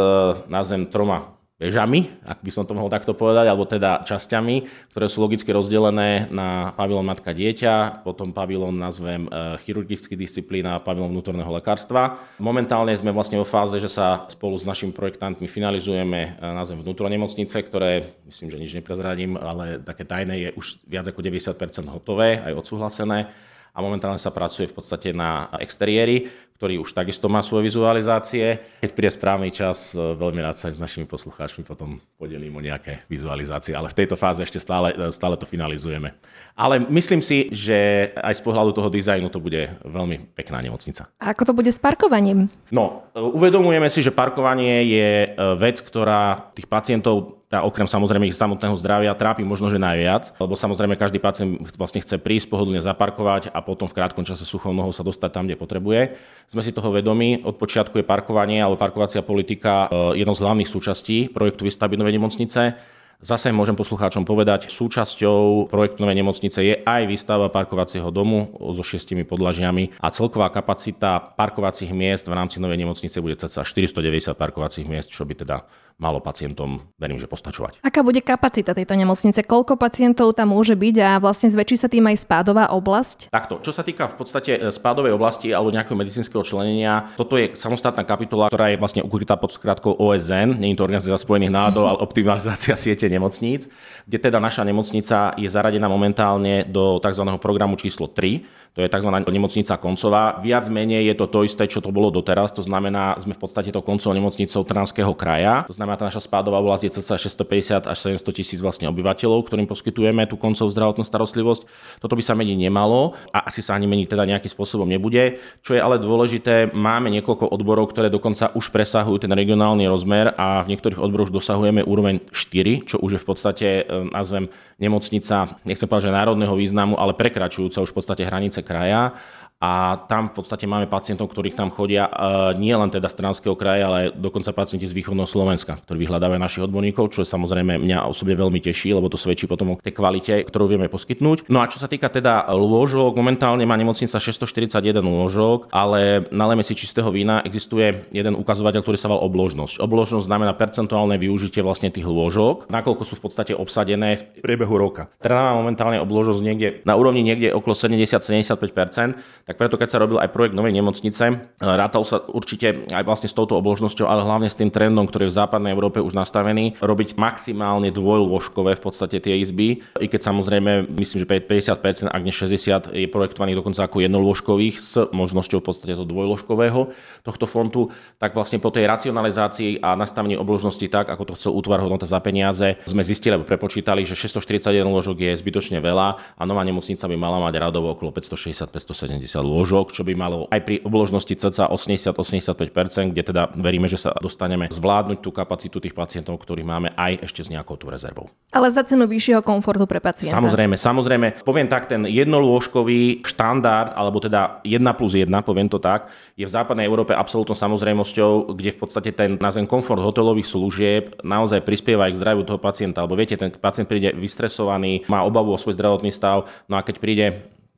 názvem 0.46 0.86
troma 0.92 1.38
vežami, 1.58 2.06
ak 2.22 2.46
by 2.46 2.50
som 2.54 2.62
to 2.62 2.78
mohol 2.78 2.86
takto 2.86 3.18
povedať, 3.18 3.50
alebo 3.50 3.66
teda 3.66 4.06
časťami, 4.06 4.88
ktoré 4.94 5.06
sú 5.10 5.26
logicky 5.26 5.50
rozdelené 5.50 6.30
na 6.30 6.70
pavilon 6.78 7.02
matka 7.02 7.34
dieťa, 7.34 8.06
potom 8.06 8.30
pavilon 8.30 8.78
nazvem 8.78 9.26
e, 9.26 9.58
chirurgický 9.66 10.14
disciplín 10.14 10.70
a 10.70 10.78
pavilon 10.78 11.10
vnútorného 11.10 11.50
lekárstva. 11.50 12.22
Momentálne 12.38 12.94
sme 12.94 13.10
vlastne 13.10 13.42
vo 13.42 13.46
fáze, 13.46 13.82
že 13.82 13.90
sa 13.90 14.22
spolu 14.30 14.54
s 14.54 14.62
našimi 14.62 14.94
projektantmi 14.94 15.50
finalizujeme 15.50 16.38
e, 16.38 16.46
nazvem 16.46 16.78
vnútronemocnice, 16.78 17.58
ktoré 17.66 18.14
myslím, 18.30 18.54
že 18.54 18.60
nič 18.62 18.72
neprezradím, 18.78 19.34
ale 19.34 19.82
také 19.82 20.06
tajné 20.06 20.34
je 20.38 20.48
už 20.54 20.78
viac 20.86 21.10
ako 21.10 21.26
90% 21.26 21.58
hotové, 21.90 22.38
aj 22.38 22.54
odsúhlasené 22.54 23.34
a 23.78 23.85
momentálne 23.85 24.18
sa 24.18 24.35
pracuje 24.35 24.66
v 24.66 24.75
podstate 24.75 25.14
na 25.14 25.47
exteriéri, 25.62 26.26
ktorý 26.58 26.82
už 26.82 26.90
takisto 26.90 27.30
má 27.30 27.38
svoje 27.38 27.70
vizualizácie. 27.70 28.58
Keď 28.82 28.90
príde 28.90 29.14
správny 29.14 29.54
čas, 29.54 29.94
e, 29.94 30.18
veľmi 30.18 30.42
rád 30.42 30.58
sa 30.58 30.66
aj 30.66 30.75
s 30.75 30.82
našimi 30.82 31.06
poslucháčmi 31.06 31.62
potom 31.62 32.02
podelím 32.18 32.58
o 32.58 32.64
nejaké 32.66 33.06
vizualizácie, 33.06 33.78
ale 33.78 33.94
v 33.94 34.02
tejto 34.02 34.18
fáze 34.18 34.42
ešte 34.42 34.58
stále, 34.58 34.90
e, 34.90 35.14
stále 35.14 35.38
to 35.38 35.47
finalizujeme. 35.47 36.18
Ale 36.58 36.82
myslím 36.90 37.23
si, 37.23 37.47
že 37.54 38.11
aj 38.18 38.35
z 38.35 38.42
pohľadu 38.42 38.75
toho 38.75 38.90
dizajnu 38.90 39.30
to 39.30 39.38
bude 39.38 39.70
veľmi 39.87 40.35
pekná 40.35 40.58
nemocnica. 40.58 41.06
A 41.23 41.30
ako 41.30 41.47
to 41.47 41.52
bude 41.54 41.70
s 41.70 41.78
parkovaním? 41.78 42.50
No, 42.75 43.06
e, 43.14 43.23
uvedomujeme 43.23 43.87
si, 43.87 44.02
že 44.02 44.11
parkovanie 44.11 44.82
je 44.90 45.11
vec, 45.54 45.78
ktorá 45.78 46.50
tých 46.58 46.66
pacientov 46.66 47.38
tá 47.48 47.64
okrem 47.64 47.88
samozrejme 47.88 48.28
ich 48.28 48.36
samotného 48.36 48.76
zdravia 48.76 49.16
trápi 49.16 49.40
možno, 49.40 49.72
že 49.72 49.80
najviac, 49.80 50.36
lebo 50.36 50.52
samozrejme 50.52 51.00
každý 51.00 51.16
pacient 51.16 51.56
vlastne 51.80 52.04
chce 52.04 52.20
prísť, 52.20 52.52
pohodlne 52.52 52.84
zaparkovať 52.84 53.48
a 53.56 53.64
potom 53.64 53.88
v 53.88 53.96
krátkom 53.96 54.28
čase 54.28 54.44
suchou 54.44 54.76
nohou 54.76 54.92
sa 54.92 55.00
dostať 55.00 55.30
tam, 55.32 55.44
kde 55.48 55.56
potrebuje. 55.56 56.20
Sme 56.44 56.60
si 56.60 56.76
toho 56.76 56.92
vedomi, 56.92 57.40
od 57.40 57.56
počiatku 57.56 57.96
je 57.96 58.04
parkovanie 58.04 58.60
alebo 58.60 58.76
parkovacia 58.76 59.24
politika 59.24 59.88
e, 59.88 60.20
jednou 60.20 60.36
z 60.36 60.44
hlavných 60.44 60.68
súčastí 60.68 61.32
projektu 61.32 61.64
Výstavby 61.64 61.96
novej 61.96 62.20
nemocnice. 62.20 62.76
Zase 63.18 63.50
môžem 63.50 63.74
poslucháčom 63.74 64.22
povedať, 64.22 64.70
súčasťou 64.70 65.66
projektu 65.66 66.06
Novej 66.06 66.22
nemocnice 66.22 66.62
je 66.62 66.78
aj 66.86 67.02
výstava 67.10 67.50
parkovacieho 67.50 68.14
domu 68.14 68.54
so 68.54 68.86
šiestimi 68.86 69.26
podlažiami 69.26 69.98
a 69.98 70.14
celková 70.14 70.54
kapacita 70.54 71.18
parkovacích 71.34 71.90
miest 71.90 72.30
v 72.30 72.38
rámci 72.38 72.62
Novej 72.62 72.78
nemocnice 72.78 73.18
bude 73.18 73.34
cca 73.34 73.66
490 73.66 74.38
parkovacích 74.38 74.86
miest, 74.86 75.10
čo 75.10 75.26
by 75.26 75.34
teda 75.34 75.66
malo 75.98 76.22
pacientom, 76.22 76.94
verím, 76.94 77.18
že 77.18 77.26
postačovať. 77.26 77.82
Aká 77.82 78.06
bude 78.06 78.22
kapacita 78.22 78.70
tejto 78.70 78.94
nemocnice? 78.94 79.42
Koľko 79.42 79.74
pacientov 79.74 80.30
tam 80.38 80.54
môže 80.54 80.78
byť 80.78 80.96
a 81.02 81.10
vlastne 81.18 81.50
zväčší 81.50 81.74
sa 81.74 81.90
tým 81.90 82.06
aj 82.06 82.22
spádová 82.22 82.70
oblasť? 82.70 83.34
Takto, 83.34 83.58
čo 83.58 83.74
sa 83.74 83.82
týka 83.82 84.06
v 84.06 84.14
podstate 84.14 84.52
e, 84.56 84.60
spádovej 84.70 85.18
oblasti 85.18 85.50
alebo 85.50 85.74
nejakého 85.74 85.98
medicínskeho 85.98 86.46
členenia, 86.46 87.10
toto 87.18 87.34
je 87.34 87.50
samostatná 87.58 88.06
kapitola, 88.06 88.46
ktorá 88.46 88.70
je 88.70 88.78
vlastne 88.78 89.02
ukrytá 89.02 89.34
pod 89.34 89.50
skratkou 89.50 89.98
OSN, 89.98 90.62
nie 90.62 90.70
je 90.70 90.78
to 90.78 90.86
Organizácia 90.86 91.18
spojených 91.18 91.52
národov, 91.52 91.84
ale 91.90 91.98
optimalizácia 91.98 92.78
siete 92.88 93.10
nemocníc, 93.10 93.66
kde 94.06 94.18
teda 94.22 94.38
naša 94.38 94.62
nemocnica 94.62 95.34
je 95.34 95.50
zaradená 95.50 95.90
momentálne 95.90 96.62
do 96.62 97.02
tzv. 97.02 97.26
programu 97.42 97.74
číslo 97.74 98.06
3, 98.06 98.58
to 98.78 98.84
je 98.84 98.88
tzv. 98.88 99.10
nemocnica 99.10 99.74
koncová. 99.80 100.38
Viac 100.44 100.68
menej 100.68 101.10
je 101.10 101.14
to 101.18 101.26
to 101.26 101.42
isté, 101.42 101.66
čo 101.66 101.80
to 101.80 101.90
bolo 101.90 102.12
doteraz, 102.12 102.52
to 102.52 102.62
znamená, 102.62 103.16
sme 103.18 103.34
v 103.34 103.40
podstate 103.40 103.72
to 103.72 103.80
koncovou 103.80 104.14
nemocnicou 104.14 104.62
Trnavského 104.62 105.12
kraja. 105.16 105.64
To 105.66 105.74
znamená, 105.74 105.88
tá 105.95 106.04
naša 106.04 106.26
spádová 106.26 106.59
oblasť 106.59 106.83
je 106.85 106.92
cca 106.99 107.16
650 107.16 107.88
až 107.88 107.99
700 108.18 108.35
tisíc 108.35 108.59
vlastne 108.59 108.90
obyvateľov, 108.90 109.47
ktorým 109.47 109.71
poskytujeme 109.71 110.26
tú 110.26 110.35
koncovú 110.35 110.68
zdravotnú 110.68 111.07
starostlivosť. 111.07 111.62
Toto 112.02 112.18
by 112.18 112.23
sa 112.26 112.35
meniť 112.35 112.59
nemalo 112.59 113.14
a 113.30 113.47
asi 113.47 113.62
sa 113.62 113.78
ani 113.78 113.87
meniť 113.87 114.11
teda 114.11 114.26
nejakým 114.26 114.50
spôsobom 114.50 114.90
nebude. 114.90 115.38
Čo 115.62 115.78
je 115.78 115.80
ale 115.80 116.02
dôležité, 116.02 116.75
máme 116.75 117.09
niekoľko 117.14 117.49
odborov, 117.54 117.95
ktoré 117.95 118.11
dokonca 118.11 118.50
už 118.52 118.75
presahujú 118.75 119.23
ten 119.23 119.33
regionálny 119.33 119.87
rozmer 119.87 120.35
a 120.35 120.66
v 120.66 120.75
niektorých 120.75 120.99
odboroch 120.99 121.30
dosahujeme 121.30 121.87
úroveň 121.87 122.26
4, 122.35 122.90
čo 122.90 122.97
už 122.99 123.16
je 123.16 123.21
v 123.23 123.26
podstate, 123.26 123.68
e, 123.87 124.11
nazvem, 124.11 124.50
nemocnica, 124.83 125.57
nechcem 125.62 125.87
povedať, 125.87 126.11
že 126.11 126.18
národného 126.18 126.54
významu, 126.59 126.99
ale 126.99 127.14
prekračujúca 127.14 127.87
už 127.87 127.95
v 127.95 127.97
podstate 128.02 128.23
hranice 128.26 128.66
kraja 128.66 129.14
a 129.58 130.06
tam 130.06 130.30
v 130.30 130.38
podstate 130.38 130.70
máme 130.70 130.86
pacientov, 130.86 131.34
ktorých 131.34 131.58
tam 131.58 131.74
chodia 131.74 132.06
uh, 132.06 132.54
nie 132.54 132.70
len 132.70 132.94
teda 132.94 133.10
z 133.10 133.18
Trnavského 133.18 133.58
kraja, 133.58 133.90
ale 133.90 134.00
dokonca 134.14 134.54
pacienti 134.54 134.86
z 134.86 134.94
východného 134.94 135.26
Slovenska, 135.26 135.74
ktorí 135.82 136.06
vyhľadávajú 136.06 136.38
našich 136.38 136.64
odborníkov, 136.70 137.10
čo 137.10 137.26
samozrejme 137.26 137.74
mňa 137.82 138.06
osobne 138.06 138.38
veľmi 138.38 138.62
teší, 138.62 138.94
lebo 138.94 139.10
to 139.10 139.18
svedčí 139.18 139.50
potom 139.50 139.74
o 139.74 139.80
tej 139.82 139.98
kvalite, 139.98 140.46
ktorú 140.46 140.70
vieme 140.70 140.86
poskytnúť. 140.86 141.50
No 141.50 141.58
a 141.58 141.66
čo 141.66 141.82
sa 141.82 141.90
týka 141.90 142.06
teda 142.06 142.46
lôžok, 142.54 143.18
momentálne 143.18 143.66
má 143.66 143.74
nemocnica 143.74 144.22
641 144.22 145.02
lôžok, 145.02 145.74
ale 145.74 146.30
nalejme 146.30 146.62
si 146.62 146.78
čistého 146.78 147.10
vína, 147.10 147.42
existuje 147.42 148.06
jeden 148.14 148.38
ukazovateľ, 148.38 148.86
ktorý 148.86 148.94
sa 148.94 149.10
volá 149.10 149.26
obložnosť. 149.26 149.82
Obložnosť 149.82 150.30
znamená 150.30 150.54
percentuálne 150.54 151.18
využitie 151.18 151.66
vlastne 151.66 151.90
tých 151.90 152.06
lôžok, 152.06 152.70
nakoľko 152.70 153.02
sú 153.02 153.18
v 153.18 153.22
podstate 153.26 153.52
obsadené 153.58 154.22
v 154.22 154.22
priebehu 154.38 154.78
roka. 154.78 155.10
Má 155.18 155.54
momentálne 155.54 155.98
obložnosť 155.98 156.40
niekde 156.46 156.68
na 156.86 156.94
úrovni 156.94 157.26
niekde 157.26 157.50
okolo 157.50 157.74
70-75%, 157.74 159.47
tak 159.48 159.56
preto 159.56 159.80
keď 159.80 159.88
sa 159.88 159.96
robil 159.96 160.20
aj 160.20 160.28
projekt 160.28 160.52
novej 160.52 160.76
nemocnice, 160.76 161.24
e, 161.32 161.34
rátal 161.56 162.04
sa 162.04 162.20
určite 162.28 162.84
aj 162.92 163.00
vlastne 163.00 163.32
s 163.32 163.34
touto 163.34 163.56
obložnosťou, 163.56 164.04
ale 164.04 164.20
hlavne 164.20 164.52
s 164.52 164.60
tým 164.60 164.68
trendom, 164.68 165.08
ktorý 165.08 165.24
je 165.24 165.32
v 165.32 165.38
západnej 165.40 165.72
Európe 165.72 166.04
už 166.04 166.12
nastavený, 166.12 166.76
robiť 166.84 167.16
maximálne 167.16 167.88
dvojlôžkové 167.88 168.76
v 168.76 168.82
podstate 168.84 169.24
tie 169.24 169.40
izby, 169.40 169.80
i 169.96 170.06
keď 170.06 170.20
samozrejme 170.28 170.92
myslím, 171.00 171.24
že 171.24 171.26
50%, 171.26 172.12
ak 172.12 172.20
nie 172.20 172.34
60 172.34 172.92
je 172.92 173.08
projektovaných 173.08 173.56
dokonca 173.64 173.88
ako 173.88 174.04
jednolôžkových 174.04 174.76
s 174.76 175.00
možnosťou 175.16 175.64
v 175.64 175.66
podstate 175.72 175.96
to 175.96 176.04
dvojložkového 176.04 176.92
tohto 177.24 177.48
fontu, 177.48 177.88
tak 178.20 178.36
vlastne 178.36 178.60
po 178.60 178.68
tej 178.68 178.84
racionalizácii 178.84 179.80
a 179.80 179.96
nastavení 179.96 180.36
obložnosti 180.36 180.84
tak, 180.92 181.08
ako 181.08 181.32
to 181.32 181.36
chcel 181.40 181.56
útvar 181.56 181.80
hodnota 181.80 182.04
za 182.04 182.20
peniaze, 182.20 182.76
sme 182.84 183.00
zistili 183.00 183.32
alebo 183.32 183.48
prepočítali, 183.48 184.04
že 184.04 184.12
641 184.12 184.84
lôžok 184.84 185.24
je 185.24 185.32
zbytočne 185.40 185.80
veľa 185.80 186.36
a 186.36 186.42
nová 186.44 186.60
nemocnica 186.68 187.08
by 187.08 187.16
mala 187.16 187.40
mať 187.40 187.54
radovo 187.64 187.96
okolo 187.96 188.12
560-570 188.12 189.38
lôžok, 189.40 189.95
čo 189.95 190.02
by 190.02 190.12
malo 190.14 190.47
aj 190.50 190.61
pri 190.64 190.76
obložnosti 190.83 191.30
cca 191.30 191.71
80-85%, 191.71 193.12
kde 193.14 193.23
teda 193.23 193.52
veríme, 193.54 193.87
že 193.87 194.00
sa 194.00 194.14
dostaneme 194.18 194.68
zvládnuť 194.71 195.18
tú 195.23 195.30
kapacitu 195.30 195.78
tých 195.78 195.95
pacientov, 195.95 196.38
ktorých 196.40 196.66
máme 196.66 196.88
aj 196.95 197.25
ešte 197.26 197.47
s 197.47 197.49
nejakou 197.52 197.78
tú 197.78 197.88
rezervou. 197.88 198.30
Ale 198.52 198.73
za 198.73 198.85
cenu 198.85 199.04
vyššieho 199.04 199.45
komfortu 199.45 199.85
pre 199.85 200.00
pacienta. 200.00 200.33
Samozrejme, 200.33 200.75
samozrejme. 200.76 201.26
Poviem 201.45 201.68
tak, 201.68 201.88
ten 201.88 202.09
jednolôžkový 202.09 203.25
štandard, 203.25 203.92
alebo 203.92 204.18
teda 204.21 204.64
1 204.64 204.80
plus 204.97 205.12
1, 205.16 205.28
poviem 205.45 205.68
to 205.68 205.76
tak, 205.76 206.09
je 206.35 206.45
v 206.45 206.50
západnej 206.50 206.88
Európe 206.88 207.12
absolútnou 207.12 207.57
samozrejmosťou, 207.57 208.57
kde 208.57 208.71
v 208.73 208.78
podstate 208.78 209.11
ten 209.12 209.37
nazvem 209.37 209.68
komfort 209.68 210.00
hotelových 210.00 210.49
služieb 210.49 211.02
naozaj 211.21 211.61
prispieva 211.64 212.09
aj 212.09 212.16
k 212.16 212.21
zdraviu 212.21 212.42
toho 212.49 212.61
pacienta. 212.61 213.04
Alebo 213.04 213.18
viete, 213.18 213.37
ten 213.37 213.52
pacient 213.52 213.90
príde 213.90 214.16
vystresovaný, 214.16 215.04
má 215.12 215.23
obavu 215.25 215.52
o 215.52 215.61
svoj 215.61 215.76
zdravotný 215.76 216.09
stav, 216.09 216.49
no 216.66 216.80
a 216.80 216.85
keď 216.85 216.97
príde 216.99 217.26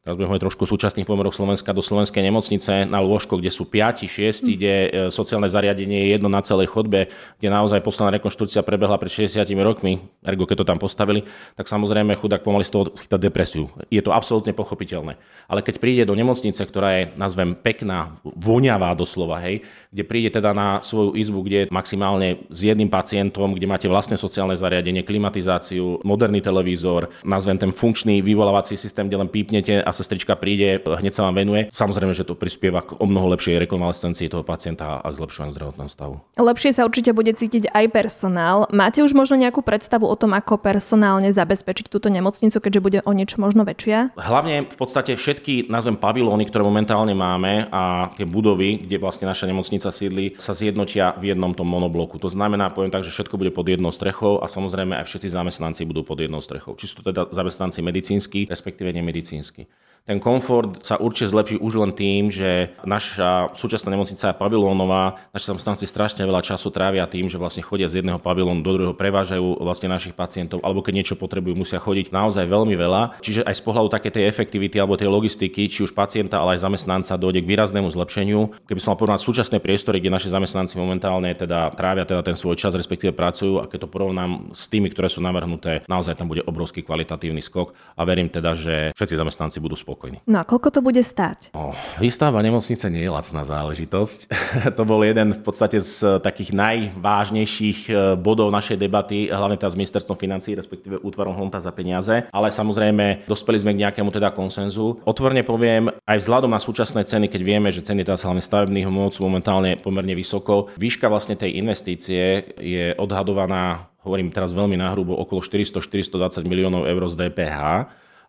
teraz 0.00 0.16
budeme 0.16 0.32
hovoriť 0.32 0.44
trošku 0.48 0.64
súčasných 0.64 1.04
pomeroch 1.04 1.36
Slovenska 1.36 1.76
do 1.76 1.84
slovenskej 1.84 2.24
nemocnice 2.24 2.88
na 2.88 3.04
lôžko, 3.04 3.36
kde 3.36 3.52
sú 3.52 3.68
5, 3.68 4.08
6, 4.08 4.08
mm. 4.08 4.48
kde 4.56 4.72
sociálne 5.12 5.44
zariadenie 5.44 6.08
je 6.08 6.08
jedno 6.16 6.32
na 6.32 6.40
celej 6.40 6.72
chodbe, 6.72 7.12
kde 7.36 7.48
naozaj 7.52 7.84
posledná 7.84 8.16
rekonštrukcia 8.16 8.64
prebehla 8.64 8.96
pred 8.96 9.12
60 9.12 9.44
rokmi, 9.60 10.00
ergo 10.24 10.48
keď 10.48 10.64
to 10.64 10.66
tam 10.72 10.80
postavili, 10.80 11.28
tak 11.52 11.68
samozrejme 11.68 12.16
chudák 12.16 12.40
pomaly 12.40 12.64
z 12.64 12.72
toho 12.72 12.84
chytá 12.96 13.20
depresiu. 13.20 13.68
Je 13.92 14.00
to 14.00 14.16
absolútne 14.16 14.56
pochopiteľné. 14.56 15.20
Ale 15.44 15.60
keď 15.60 15.76
príde 15.76 16.08
do 16.08 16.16
nemocnice, 16.16 16.64
ktorá 16.64 16.88
je, 16.96 17.02
nazvem, 17.20 17.52
pekná, 17.52 18.16
voňavá 18.24 18.96
doslova, 18.96 19.36
hej, 19.44 19.68
kde 19.92 20.02
príde 20.08 20.32
teda 20.32 20.56
na 20.56 20.80
svoju 20.80 21.12
izbu, 21.12 21.44
kde 21.44 21.58
je 21.60 21.66
maximálne 21.68 22.40
s 22.48 22.64
jedným 22.64 22.88
pacientom, 22.88 23.52
kde 23.52 23.68
máte 23.68 23.84
vlastné 23.84 24.16
sociálne 24.16 24.56
zariadenie, 24.56 25.04
klimatizáciu, 25.04 26.00
moderný 26.08 26.40
televízor, 26.40 27.12
nazvem 27.20 27.60
ten 27.60 27.68
funkčný 27.68 28.24
vyvolávací 28.24 28.80
systém, 28.80 29.04
kde 29.04 29.20
len 29.20 29.28
pípnete 29.28 29.89
a 29.90 29.92
sestrička 29.92 30.38
príde, 30.38 30.78
hneď 30.78 31.10
sa 31.10 31.26
vám 31.26 31.42
venuje. 31.42 31.66
Samozrejme, 31.74 32.14
že 32.14 32.22
to 32.22 32.38
prispieva 32.38 32.86
k 32.86 32.94
o 32.94 33.04
mnoho 33.10 33.34
lepšej 33.34 33.58
rekonvalescencii 33.66 34.30
toho 34.30 34.46
pacienta 34.46 35.02
a 35.02 35.08
k 35.10 35.18
zlepšovaniu 35.18 35.50
zdravotného 35.50 35.90
stavu. 35.90 36.22
Lepšie 36.38 36.70
sa 36.78 36.86
určite 36.86 37.10
bude 37.10 37.34
cítiť 37.34 37.74
aj 37.74 37.90
personál. 37.90 38.70
Máte 38.70 39.02
už 39.02 39.10
možno 39.18 39.34
nejakú 39.34 39.66
predstavu 39.66 40.06
o 40.06 40.14
tom, 40.14 40.38
ako 40.38 40.62
personálne 40.62 41.34
zabezpečiť 41.34 41.90
túto 41.90 42.06
nemocnicu, 42.06 42.54
keďže 42.62 42.80
bude 42.80 42.98
o 43.02 43.10
niečo 43.10 43.42
možno 43.42 43.66
väčšia? 43.66 44.14
Hlavne 44.14 44.70
v 44.70 44.76
podstate 44.78 45.18
všetky, 45.18 45.66
nazvem 45.66 45.98
pavilóny, 45.98 46.46
ktoré 46.46 46.62
momentálne 46.62 47.16
máme 47.16 47.66
a 47.74 48.14
tie 48.14 48.28
budovy, 48.28 48.86
kde 48.86 49.02
vlastne 49.02 49.26
naša 49.26 49.50
nemocnica 49.50 49.90
sídli, 49.90 50.38
sa 50.38 50.54
zjednotia 50.54 51.18
v 51.18 51.34
jednom 51.34 51.50
tom 51.56 51.66
monobloku. 51.66 52.20
To 52.22 52.30
znamená, 52.30 52.70
poviem 52.70 52.94
tak, 52.94 53.02
že 53.02 53.10
všetko 53.10 53.34
bude 53.34 53.50
pod 53.50 53.66
jednou 53.66 53.90
strechou 53.90 54.38
a 54.38 54.46
samozrejme 54.46 54.94
aj 55.00 55.08
všetci 55.08 55.28
zamestnanci 55.32 55.82
budú 55.88 56.04
pod 56.04 56.20
jednou 56.20 56.44
strechou. 56.44 56.76
Či 56.76 56.86
sú 56.86 56.94
to 57.00 57.10
teda 57.10 57.32
zamestnanci 57.32 57.80
medicínsky, 57.80 58.46
respektíve 58.46 58.92
nemedicínsky. 58.92 59.64
Ten 60.08 60.18
komfort 60.18 60.82
sa 60.82 60.98
určite 60.98 61.30
zlepší 61.30 61.56
už 61.62 61.78
len 61.78 61.94
tým, 61.94 62.34
že 62.34 62.74
naša 62.82 63.54
súčasná 63.54 63.94
nemocnica 63.94 64.32
je 64.32 64.40
pavilónová, 64.40 65.22
naši 65.30 65.54
zamestnanci 65.54 65.86
strašne 65.86 66.26
veľa 66.26 66.42
času 66.42 66.72
trávia 66.74 67.06
tým, 67.06 67.30
že 67.30 67.38
vlastne 67.38 67.62
chodia 67.62 67.86
z 67.86 68.02
jedného 68.02 68.18
pavilónu 68.18 68.64
do 68.64 68.74
druhého, 68.74 68.96
prevážajú 68.98 69.62
vlastne 69.62 69.86
našich 69.86 70.16
pacientov, 70.18 70.58
alebo 70.66 70.82
keď 70.82 70.92
niečo 70.98 71.14
potrebujú, 71.14 71.54
musia 71.54 71.78
chodiť 71.78 72.10
naozaj 72.10 72.42
veľmi 72.42 72.74
veľa. 72.74 73.22
Čiže 73.22 73.46
aj 73.46 73.54
z 73.54 73.62
pohľadu 73.62 73.88
také 73.92 74.10
tej 74.10 74.26
efektivity 74.26 74.82
alebo 74.82 74.98
tej 74.98 75.12
logistiky, 75.12 75.70
či 75.70 75.86
už 75.86 75.94
pacienta, 75.94 76.42
ale 76.42 76.58
aj 76.58 76.66
zamestnanca 76.66 77.14
dojde 77.14 77.46
k 77.46 77.50
výraznému 77.52 77.92
zlepšeniu. 77.94 78.66
Keby 78.66 78.82
som 78.82 78.96
mal 78.96 78.98
porovnať 78.98 79.22
súčasné 79.22 79.62
priestory, 79.62 80.02
kde 80.02 80.10
naši 80.10 80.32
zamestnanci 80.34 80.74
momentálne 80.74 81.38
teda 81.38 81.70
trávia 81.78 82.02
teda 82.02 82.26
ten 82.26 82.34
svoj 82.34 82.58
čas, 82.58 82.74
respektíve 82.74 83.14
pracujú, 83.14 83.62
a 83.62 83.70
keď 83.70 83.86
to 83.86 83.92
porovnám 83.92 84.50
s 84.56 84.66
tými, 84.66 84.90
ktoré 84.90 85.06
sú 85.06 85.22
navrhnuté, 85.22 85.86
naozaj 85.86 86.18
tam 86.18 86.26
bude 86.26 86.42
obrovský 86.42 86.82
kvalitatívny 86.82 87.38
skok 87.44 87.78
a 87.94 88.02
verím 88.02 88.26
teda, 88.26 88.58
že 88.58 88.74
všetci 88.98 89.14
zamestnanci 89.14 89.62
budú 89.62 89.78
spokojní 89.78 89.89
spokojní. 89.90 90.22
No 90.30 90.38
a 90.38 90.46
koľko 90.46 90.70
to 90.70 90.80
bude 90.86 91.02
stáť? 91.02 91.50
O, 91.50 91.74
výstavba 91.98 92.38
nemocnice 92.46 92.86
nie 92.86 93.02
je 93.02 93.10
lacná 93.10 93.42
záležitosť. 93.42 94.30
to 94.78 94.82
bol 94.86 95.02
jeden 95.02 95.34
v 95.34 95.42
podstate 95.42 95.82
z 95.82 96.22
takých 96.22 96.54
najvážnejších 96.54 97.90
e, 97.90 97.92
bodov 98.14 98.54
našej 98.54 98.78
debaty, 98.78 99.26
hlavne 99.26 99.58
teda 99.58 99.74
s 99.74 99.80
ministerstvom 99.82 100.14
financí, 100.14 100.54
respektíve 100.54 101.02
útvarom 101.02 101.34
Honta 101.34 101.58
za 101.58 101.74
peniaze. 101.74 102.30
Ale 102.30 102.54
samozrejme, 102.54 103.26
dospeli 103.26 103.58
sme 103.58 103.74
k 103.74 103.82
nejakému 103.82 104.14
teda 104.14 104.30
konsenzu. 104.30 105.02
Otvorne 105.02 105.42
poviem, 105.42 105.90
aj 106.06 106.22
vzhľadom 106.22 106.54
na 106.54 106.62
súčasné 106.62 107.02
ceny, 107.02 107.26
keď 107.26 107.42
vieme, 107.42 107.74
že 107.74 107.82
ceny 107.82 108.06
teda 108.06 108.14
hlavne 108.14 108.44
stavebných 108.44 108.86
hmot 108.86 109.18
sú 109.18 109.26
momentálne 109.26 109.74
pomerne 109.74 110.14
vysoko, 110.14 110.70
výška 110.78 111.10
vlastne 111.10 111.34
tej 111.34 111.58
investície 111.58 112.54
je 112.62 112.94
odhadovaná 112.94 113.90
hovorím 114.00 114.32
teraz 114.32 114.56
veľmi 114.56 114.80
nahrubo, 114.80 115.12
okolo 115.12 115.44
400-420 115.44 116.48
miliónov 116.48 116.88
eur 116.88 117.04
z 117.04 117.20
DPH 117.20 117.60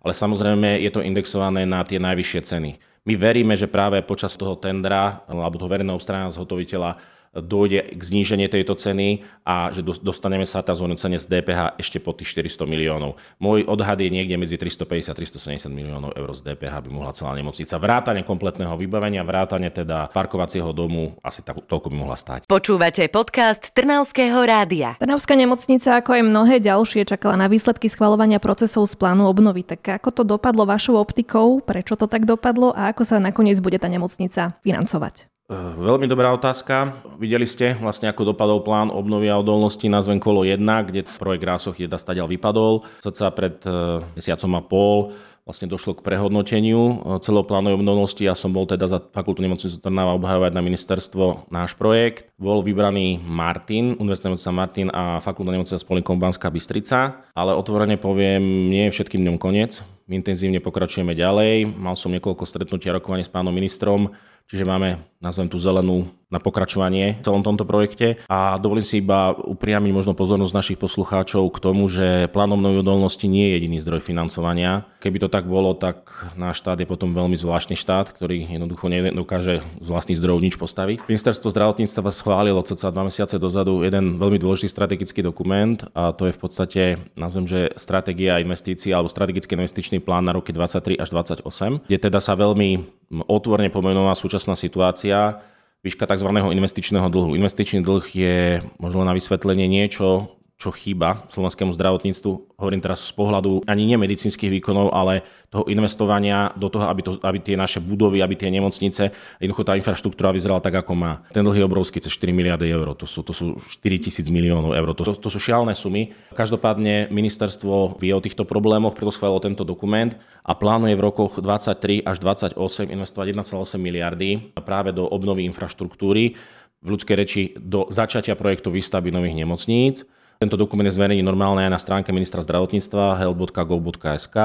ale 0.01 0.13
samozrejme 0.17 0.81
je 0.81 0.91
to 0.91 1.05
indexované 1.05 1.65
na 1.69 1.85
tie 1.85 2.01
najvyššie 2.01 2.41
ceny. 2.41 2.71
My 3.05 3.13
veríme, 3.17 3.57
že 3.57 3.69
práve 3.69 4.01
počas 4.05 4.37
toho 4.37 4.53
tendra 4.57 5.25
alebo 5.25 5.57
toho 5.57 5.69
verejného 5.69 5.97
obstarania 5.97 6.33
zhotoviteľa 6.33 7.20
dojde 7.31 7.95
k 7.95 8.01
zníženiu 8.03 8.51
tejto 8.51 8.75
ceny 8.75 9.23
a 9.47 9.71
že 9.71 9.87
dostaneme 10.03 10.43
sa 10.43 10.59
tá 10.59 10.75
zhodnocenie 10.75 11.15
z 11.15 11.31
DPH 11.31 11.79
ešte 11.79 12.03
po 12.03 12.11
tých 12.11 12.35
400 12.35 12.67
miliónov. 12.67 13.15
Môj 13.39 13.63
odhad 13.71 14.03
je 14.03 14.11
niekde 14.11 14.35
medzi 14.35 14.59
350 14.59 15.11
a 15.11 15.13
370 15.15 15.71
miliónov 15.71 16.11
eur 16.19 16.27
z 16.35 16.43
DPH 16.43 16.83
by 16.83 16.89
mohla 16.91 17.15
celá 17.15 17.31
nemocnica. 17.31 17.79
Vrátane 17.79 18.27
kompletného 18.27 18.75
vybavenia, 18.75 19.23
vrátane 19.23 19.71
teda 19.71 20.11
parkovacieho 20.11 20.75
domu, 20.75 21.15
asi 21.23 21.39
tak, 21.39 21.63
toľko 21.71 21.87
by 21.87 21.95
mohla 21.95 22.19
stať. 22.19 22.51
Počúvate 22.51 23.07
podcast 23.07 23.71
Trnavského 23.71 24.43
rádia. 24.43 24.99
Trnavská 24.99 25.39
nemocnica, 25.39 26.03
ako 26.03 26.19
aj 26.19 26.23
mnohé 26.27 26.59
ďalšie, 26.59 27.07
čakala 27.07 27.39
na 27.39 27.47
výsledky 27.47 27.87
schvalovania 27.87 28.43
procesov 28.43 28.91
z 28.91 28.99
plánu 28.99 29.23
obnovy. 29.31 29.63
Tak 29.63 30.03
ako 30.03 30.09
to 30.11 30.23
dopadlo 30.27 30.67
vašou 30.67 30.99
optikou, 30.99 31.63
prečo 31.63 31.95
to 31.95 32.11
tak 32.11 32.27
dopadlo 32.27 32.75
a 32.75 32.91
ako 32.91 33.07
sa 33.07 33.23
nakoniec 33.23 33.63
bude 33.63 33.79
tá 33.79 33.87
nemocnica 33.87 34.59
financovať? 34.67 35.30
Eh, 35.51 35.75
veľmi 35.75 36.07
dobrá 36.07 36.31
otázka. 36.31 36.95
Videli 37.19 37.43
ste 37.43 37.75
vlastne, 37.75 38.07
ako 38.07 38.31
dopadol 38.31 38.63
plán 38.63 38.87
obnovy 38.87 39.27
a 39.27 39.35
odolnosti 39.35 39.83
nazvem 39.91 40.15
kolo 40.15 40.47
1, 40.47 40.63
kde 40.87 41.03
projekt 41.19 41.43
Rásoch 41.43 41.75
1 41.75 41.91
stadial 41.99 42.31
vypadol. 42.31 42.87
Srdca 43.03 43.35
pred 43.35 43.59
eh, 43.67 43.99
mesiacom 44.15 44.51
a 44.55 44.61
pol 44.63 44.97
vlastne 45.43 45.67
došlo 45.67 45.99
k 45.99 46.07
prehodnoteniu 46.07 46.79
eh, 46.79 47.19
celého 47.19 47.43
plánu 47.43 47.75
obnovnosti. 47.75 48.23
Ja 48.23 48.31
som 48.31 48.55
bol 48.55 48.63
teda 48.63 48.87
za 48.87 49.03
fakultu 49.11 49.43
nemocnicu 49.43 49.75
Trnava 49.75 50.15
obhajovať 50.15 50.55
na 50.55 50.63
ministerstvo 50.63 51.51
náš 51.51 51.75
projekt. 51.75 52.31
Bol 52.39 52.63
vybraný 52.63 53.19
Martin, 53.19 53.99
Univerzitná 53.99 54.31
nemocnica 54.31 54.55
Martin 54.55 54.87
a 54.87 55.19
fakultná 55.19 55.51
nemocnica 55.51 55.83
s 55.83 55.83
Polikom 55.83 56.15
Banská 56.15 56.47
Bystrica, 56.47 57.27
ale 57.35 57.59
otvorene 57.59 57.99
poviem, 57.99 58.71
nie 58.71 58.87
je 58.87 58.95
všetkým 58.95 59.19
dňom 59.19 59.35
koniec. 59.35 59.83
My 60.07 60.15
intenzívne 60.15 60.63
pokračujeme 60.63 61.11
ďalej. 61.11 61.75
Mal 61.75 61.99
som 61.99 62.11
niekoľko 62.15 62.47
stretnutí 62.47 62.87
a 62.87 62.95
rokovaní 62.95 63.27
s 63.27 63.31
pánom 63.31 63.51
ministrom 63.51 64.15
Čiže 64.51 64.67
máme, 64.67 64.99
nazvem 65.23 65.47
tú 65.47 65.55
zelenú 65.55 66.11
na 66.27 66.39
pokračovanie 66.39 67.19
v 67.19 67.23
celom 67.23 67.39
tomto 67.39 67.67
projekte. 67.67 68.19
A 68.27 68.59
dovolím 68.59 68.83
si 68.83 69.03
iba 69.03 69.31
upriamiť 69.31 69.91
možno 69.91 70.11
pozornosť 70.11 70.55
našich 70.55 70.79
poslucháčov 70.79 71.47
k 71.51 71.57
tomu, 71.59 71.87
že 71.91 72.31
plán 72.31 72.51
obnovy 72.55 72.83
odolnosti 72.83 73.27
nie 73.31 73.51
je 73.51 73.55
jediný 73.59 73.77
zdroj 73.83 74.03
financovania. 74.03 74.87
Keby 74.99 75.23
to 75.23 75.29
tak 75.31 75.47
bolo, 75.47 75.71
tak 75.71 76.07
náš 76.39 76.63
štát 76.63 76.79
je 76.79 76.87
potom 76.87 77.15
veľmi 77.15 77.35
zvláštny 77.39 77.79
štát, 77.79 78.11
ktorý 78.15 78.47
jednoducho 78.47 78.91
nedokáže 78.91 79.63
z 79.79 79.87
vlastných 79.87 80.19
zdrojov 80.19 80.39
nič 80.43 80.55
postaviť. 80.59 81.07
Ministerstvo 81.07 81.47
zdravotníctva 81.51 82.11
schválilo 82.11 82.63
cca 82.63 82.91
dva 82.91 83.07
mesiace 83.07 83.39
dozadu 83.39 83.87
jeden 83.87 84.19
veľmi 84.19 84.35
dôležitý 84.35 84.67
strategický 84.67 85.23
dokument 85.23 85.79
a 85.95 86.11
to 86.11 86.27
je 86.27 86.35
v 86.35 86.39
podstate, 86.39 86.81
nazvem, 87.15 87.47
že 87.47 87.71
stratégia 87.79 88.39
investícií 88.43 88.91
alebo 88.91 89.11
strategický 89.11 89.55
investičný 89.55 90.03
plán 90.03 90.27
na 90.27 90.35
roky 90.35 90.55
23 90.55 90.99
až 90.99 91.07
28, 91.11 91.87
kde 91.87 91.97
teda 91.99 92.19
sa 92.23 92.35
veľmi 92.39 93.01
otvorne 93.27 93.67
pomenúva 93.67 94.15
súčasná 94.41 94.57
situácia, 94.57 95.37
výška 95.85 96.09
tzv. 96.09 96.25
investičného 96.33 97.05
dlhu. 97.13 97.37
Investičný 97.37 97.85
dlh 97.85 98.05
je 98.09 98.37
možno 98.81 99.05
na 99.05 99.13
vysvetlenie 99.13 99.69
niečo, 99.69 100.33
čo 100.61 100.69
chýba 100.69 101.25
slovenskému 101.33 101.73
zdravotníctvu. 101.73 102.61
Hovorím 102.61 102.85
teraz 102.85 103.01
z 103.01 103.17
pohľadu 103.17 103.65
ani 103.65 103.89
nemedicínskych 103.97 104.61
výkonov, 104.61 104.93
ale 104.93 105.25
toho 105.49 105.65
investovania 105.73 106.53
do 106.53 106.69
toho, 106.69 106.85
aby, 106.85 107.01
to, 107.01 107.17
aby 107.25 107.41
tie 107.41 107.57
naše 107.57 107.81
budovy, 107.81 108.21
aby 108.21 108.37
tie 108.37 108.53
nemocnice, 108.53 109.09
jednoducho 109.41 109.65
tá 109.65 109.73
infraštruktúra 109.73 110.29
vyzerala 110.29 110.61
tak, 110.61 110.77
ako 110.77 110.93
má. 110.93 111.25
Ten 111.33 111.41
dlh 111.41 111.57
je 111.57 111.65
obrovský, 111.65 111.97
cez 111.97 112.13
4 112.13 112.29
miliardy 112.29 112.69
eur, 112.69 112.93
to 112.93 113.09
sú, 113.09 113.25
to 113.25 113.33
sú 113.33 113.57
4 113.57 114.05
tisíc 114.05 114.29
miliónov 114.29 114.77
eur, 114.77 114.93
to, 114.93 115.17
to, 115.17 115.29
sú 115.33 115.41
šialné 115.41 115.73
sumy. 115.73 116.13
Každopádne 116.37 117.09
ministerstvo 117.09 117.97
vie 117.97 118.13
o 118.13 118.21
týchto 118.21 118.45
problémoch, 118.45 118.93
preto 118.93 119.09
schválilo 119.09 119.41
tento 119.41 119.65
dokument 119.65 120.13
a 120.45 120.53
plánuje 120.53 120.93
v 120.93 121.01
rokoch 121.01 121.41
23 121.41 122.05
až 122.05 122.21
28 122.21 122.93
investovať 122.93 123.33
1,8 123.33 123.81
miliardy 123.81 124.53
práve 124.61 124.93
do 124.93 125.09
obnovy 125.09 125.49
infraštruktúry 125.49 126.37
v 126.81 126.87
ľudskej 126.87 127.15
reči 127.17 127.41
do 127.57 127.89
začatia 127.89 128.37
projektu 128.37 128.69
výstavby 128.69 129.09
nových 129.09 129.37
nemocníc 129.41 130.05
tento 130.41 130.57
dokument 130.57 130.89
je 130.89 130.97
zverejný 130.97 131.21
normálne 131.21 131.61
aj 131.69 131.71
na 131.71 131.77
stránke 131.77 132.09
ministra 132.09 132.41
zdravotníctva 132.41 133.21
health.gov.sk, 133.21 134.37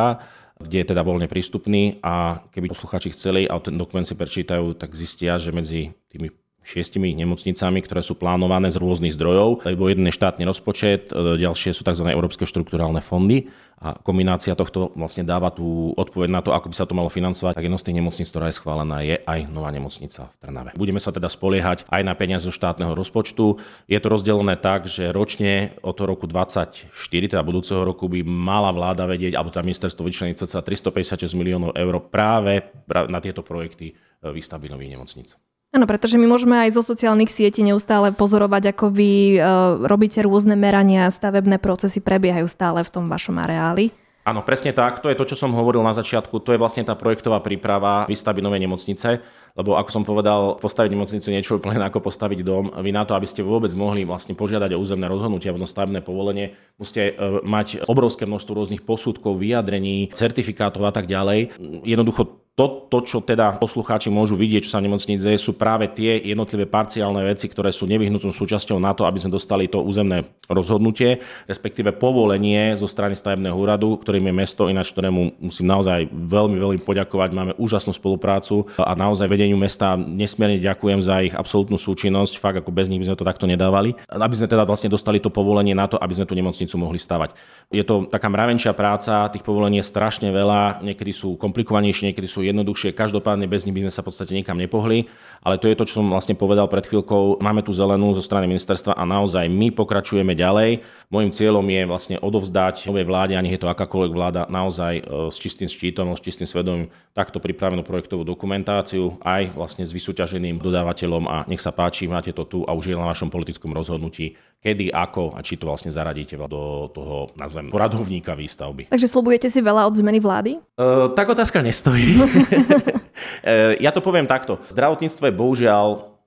kde 0.61 0.77
je 0.85 0.87
teda 0.93 1.01
voľne 1.01 1.25
prístupný 1.25 2.05
a 2.05 2.45
keby 2.53 2.69
posluchači 2.69 3.17
chceli 3.17 3.49
a 3.49 3.57
ten 3.65 3.81
dokument 3.81 4.05
si 4.05 4.13
prečítajú, 4.13 4.77
tak 4.77 4.93
zistia, 4.93 5.41
že 5.41 5.57
medzi 5.57 5.97
tými 6.13 6.29
šiestimi 6.67 7.15
nemocnicami, 7.15 7.79
ktoré 7.87 8.03
sú 8.03 8.19
plánované 8.19 8.75
z 8.75 8.83
rôznych 8.83 9.15
zdrojov, 9.15 9.63
lebo 9.63 9.87
jeden 9.87 10.11
je 10.11 10.19
štátny 10.19 10.43
rozpočet, 10.43 11.15
e, 11.15 11.39
ďalšie 11.39 11.71
sú 11.71 11.87
tzv. 11.87 12.11
európske 12.11 12.43
štruktúrálne 12.43 12.99
fondy 12.99 13.47
a 13.77 13.95
kombinácia 13.95 14.57
tohto 14.57 14.91
vlastne 14.97 15.23
dáva 15.23 15.53
tú 15.53 15.93
odpoveď 15.95 16.29
na 16.33 16.41
to, 16.41 16.51
ako 16.51 16.73
by 16.73 16.75
sa 16.75 16.89
to 16.89 16.97
malo 16.97 17.13
financovať. 17.13 17.55
Tak 17.55 17.67
jedno 17.69 17.79
z 17.79 17.87
tých 17.87 17.99
nemocníc, 18.03 18.29
ktorá 18.33 18.49
je 18.51 18.59
schválená, 18.59 19.05
je 19.05 19.21
aj 19.21 19.47
nová 19.53 19.69
nemocnica 19.69 20.33
v 20.33 20.37
Trnave. 20.43 20.71
Budeme 20.75 20.99
sa 20.99 21.13
teda 21.13 21.29
spoliehať 21.29 21.85
aj 21.87 22.03
na 22.03 22.17
peniaze 22.17 22.49
zo 22.49 22.55
štátneho 22.57 22.97
rozpočtu. 22.97 23.61
Je 23.87 23.99
to 24.01 24.09
rozdelené 24.09 24.57
tak, 24.57 24.89
že 24.89 25.13
ročne 25.13 25.77
od 25.85 25.95
roku 26.03 26.25
2024, 26.25 26.89
teda 27.37 27.43
budúceho 27.45 27.85
roku, 27.85 28.09
by 28.09 28.25
mala 28.25 28.73
vláda 28.73 29.05
vedieť, 29.05 29.37
alebo 29.37 29.53
tá 29.53 29.61
ministerstvo 29.61 30.03
vyčleniť 30.09 30.41
cca 30.41 30.65
356 30.65 31.37
miliónov 31.37 31.77
eur 31.77 32.01
práve 32.01 32.73
na 32.89 33.21
tieto 33.21 33.45
projekty 33.45 33.93
e, 33.93 33.95
výstavby 34.33 34.73
nových 34.73 34.97
nemocníc. 34.97 35.37
Áno, 35.75 35.85
pretože 35.85 36.17
my 36.17 36.25
môžeme 36.31 36.57
aj 36.67 36.79
zo 36.79 36.83
sociálnych 36.83 37.29
sietí 37.29 37.61
neustále 37.61 38.15
pozorovať, 38.15 38.73
ako 38.73 38.93
vy 38.95 39.37
uh, 39.37 39.45
robíte 39.85 40.23
rôzne 40.25 40.57
merania, 40.57 41.11
stavebné 41.11 41.61
procesy 41.61 42.01
prebiehajú 42.01 42.47
stále 42.49 42.81
v 42.87 42.93
tom 42.93 43.11
vašom 43.11 43.37
areáli. 43.37 43.93
Áno, 44.27 44.43
presne 44.43 44.75
tak. 44.75 44.99
To 45.07 45.07
je 45.07 45.15
to, 45.15 45.23
čo 45.23 45.39
som 45.39 45.55
hovoril 45.55 45.87
na 45.87 45.95
začiatku. 45.95 46.43
To 46.43 46.51
je 46.51 46.59
vlastne 46.59 46.83
tá 46.83 46.99
projektová 46.99 47.39
príprava 47.39 48.11
výstavby 48.11 48.43
novej 48.43 48.59
nemocnice. 48.67 49.23
Lebo 49.55 49.79
ako 49.79 49.91
som 49.95 50.03
povedal, 50.03 50.59
postaviť 50.59 50.91
nemocnicu 50.91 51.31
niečo 51.31 51.63
úplne 51.63 51.79
ako 51.87 52.03
postaviť 52.03 52.43
dom. 52.43 52.75
Vy 52.75 52.91
na 52.91 53.07
to, 53.07 53.15
aby 53.15 53.25
ste 53.25 53.47
vôbec 53.47 53.71
mohli 53.79 54.03
vlastne 54.03 54.35
požiadať 54.35 54.75
o 54.75 54.83
územné 54.83 55.07
rozhodnutie 55.07 55.49
alebo 55.49 55.65
stavebné 55.65 56.03
povolenie, 56.03 56.59
musíte 56.77 57.15
e, 57.15 57.41
mať 57.47 57.87
obrovské 57.87 58.27
množstvo 58.29 58.53
rôznych 58.53 58.83
posudkov, 58.85 59.39
vyjadrení, 59.39 60.13
certifikátov 60.13 60.85
a 60.85 60.93
tak 60.93 61.09
ďalej. 61.09 61.57
Jednoducho 61.87 62.46
to, 62.57 62.89
to, 62.89 63.05
čo 63.05 63.21
teda 63.21 63.61
poslucháči 63.61 64.09
môžu 64.09 64.33
vidieť, 64.33 64.65
čo 64.65 64.73
sa 64.73 64.81
v 64.81 64.89
sú 65.37 65.53
práve 65.61 65.93
tie 65.93 66.17
jednotlivé 66.25 66.65
parciálne 66.65 67.21
veci, 67.21 67.53
ktoré 67.53 67.69
sú 67.69 67.85
nevyhnutnou 67.85 68.33
súčasťou 68.33 68.81
na 68.81 68.97
to, 68.97 69.05
aby 69.05 69.21
sme 69.21 69.37
dostali 69.37 69.69
to 69.69 69.85
územné 69.85 70.25
rozhodnutie, 70.49 71.21
respektíve 71.45 71.93
povolenie 71.93 72.73
zo 72.81 72.89
strany 72.89 73.13
stavebného 73.13 73.53
úradu, 73.53 74.01
ktorým 74.01 74.33
je 74.33 74.35
mesto, 74.41 74.63
ináč 74.73 74.97
ktorému 74.97 75.37
musím 75.37 75.69
naozaj 75.69 76.09
veľmi, 76.09 76.57
veľmi 76.57 76.81
poďakovať. 76.81 77.29
Máme 77.37 77.53
úžasnú 77.61 77.93
spoluprácu 77.93 78.65
a 78.81 78.97
naozaj 78.97 79.29
vedeniu 79.29 79.61
mesta 79.61 79.93
nesmierne 80.01 80.57
ďakujem 80.57 81.01
za 81.05 81.21
ich 81.29 81.37
absolútnu 81.37 81.77
súčinnosť. 81.77 82.41
Fakt, 82.41 82.65
ako 82.65 82.73
bez 82.73 82.89
nich 82.89 83.05
by 83.05 83.13
sme 83.13 83.21
to 83.21 83.29
takto 83.29 83.45
nedávali. 83.45 83.93
Aby 84.09 84.33
sme 84.33 84.49
teda 84.49 84.65
vlastne 84.65 84.89
dostali 84.89 85.21
to 85.21 85.29
povolenie 85.29 85.77
na 85.77 85.93
to, 85.93 86.01
aby 86.01 86.17
sme 86.17 86.25
tú 86.25 86.33
nemocnicu 86.33 86.73
mohli 86.81 86.97
stavať. 86.97 87.37
Je 87.69 87.85
to 87.85 88.09
taká 88.09 88.33
mravenčia 88.33 88.73
práca, 88.73 89.29
tých 89.29 89.45
povolení 89.45 89.85
je 89.85 89.91
strašne 89.93 90.33
veľa, 90.33 90.81
niekedy 90.81 91.13
sú 91.13 91.37
komplikovanejšie, 91.37 92.15
niekedy 92.15 92.25
sú 92.25 92.46
jednoduchšie. 92.49 92.95
Každopádne 92.95 93.51
bez 93.51 93.67
nich 93.67 93.75
by 93.75 93.87
sme 93.87 93.93
sa 93.93 94.03
v 94.03 94.09
podstate 94.13 94.33
nikam 94.33 94.57
nepohli, 94.57 95.11
ale 95.43 95.59
to 95.59 95.67
je 95.67 95.75
to, 95.75 95.85
čo 95.85 96.03
som 96.03 96.07
vlastne 96.07 96.39
povedal 96.39 96.71
pred 96.71 96.87
chvíľkou. 96.87 97.43
Máme 97.43 97.67
tu 97.67 97.75
zelenú 97.75 98.15
zo 98.15 98.23
strany 98.23 98.47
ministerstva 98.47 98.95
a 98.95 99.03
naozaj 99.03 99.51
my 99.51 99.75
pokračujeme 99.75 100.33
ďalej. 100.39 100.87
Mojím 101.11 101.35
cieľom 101.35 101.67
je 101.67 101.83
vlastne 101.85 102.17
odovzdať 102.23 102.87
novej 102.87 103.05
vláde, 103.05 103.35
ani 103.35 103.55
je 103.55 103.61
to 103.61 103.71
akákoľvek 103.71 104.13
vláda, 104.15 104.43
naozaj 104.47 104.95
e, 104.99 105.03
s 105.31 105.37
čistým 105.37 105.67
štítom, 105.67 106.15
s 106.15 106.23
čistým 106.23 106.47
svedomím 106.47 106.89
takto 107.17 107.41
pripravenú 107.41 107.83
projektovú 107.83 108.23
dokumentáciu, 108.23 109.19
aj 109.25 109.57
vlastne 109.57 109.89
s 109.89 109.95
vysúťaženým 109.95 110.61
dodávateľom 110.61 111.25
a 111.27 111.37
nech 111.49 111.65
sa 111.65 111.73
páči, 111.73 112.07
máte 112.07 112.31
to 112.31 112.45
tu 112.45 112.59
a 112.69 112.77
už 112.77 112.93
je 112.93 112.97
na 112.97 113.09
vašom 113.09 113.33
politickom 113.33 113.73
rozhodnutí, 113.73 114.37
kedy, 114.67 114.91
ako 114.91 115.31
a 115.31 115.47
či 115.47 115.55
to 115.55 115.71
vlastne 115.71 115.95
zaradíte 115.95 116.35
do 116.35 116.91
toho, 116.91 117.31
nazvem, 117.39 117.71
poradovníka 117.71 118.35
výstavby. 118.35 118.91
Takže 118.91 119.07
slubujete 119.07 119.47
si 119.47 119.63
veľa 119.63 119.87
od 119.87 119.95
zmeny 119.95 120.19
vlády? 120.19 120.59
Uh, 120.75 121.15
tak 121.15 121.31
otázka 121.31 121.63
nestojí. 121.63 122.19
uh, 122.19 123.79
ja 123.85 123.95
to 123.95 124.03
poviem 124.03 124.27
takto. 124.27 124.59
Zdravotníctvo 124.75 125.31
je 125.31 125.39
bohužiaľ 125.39 125.87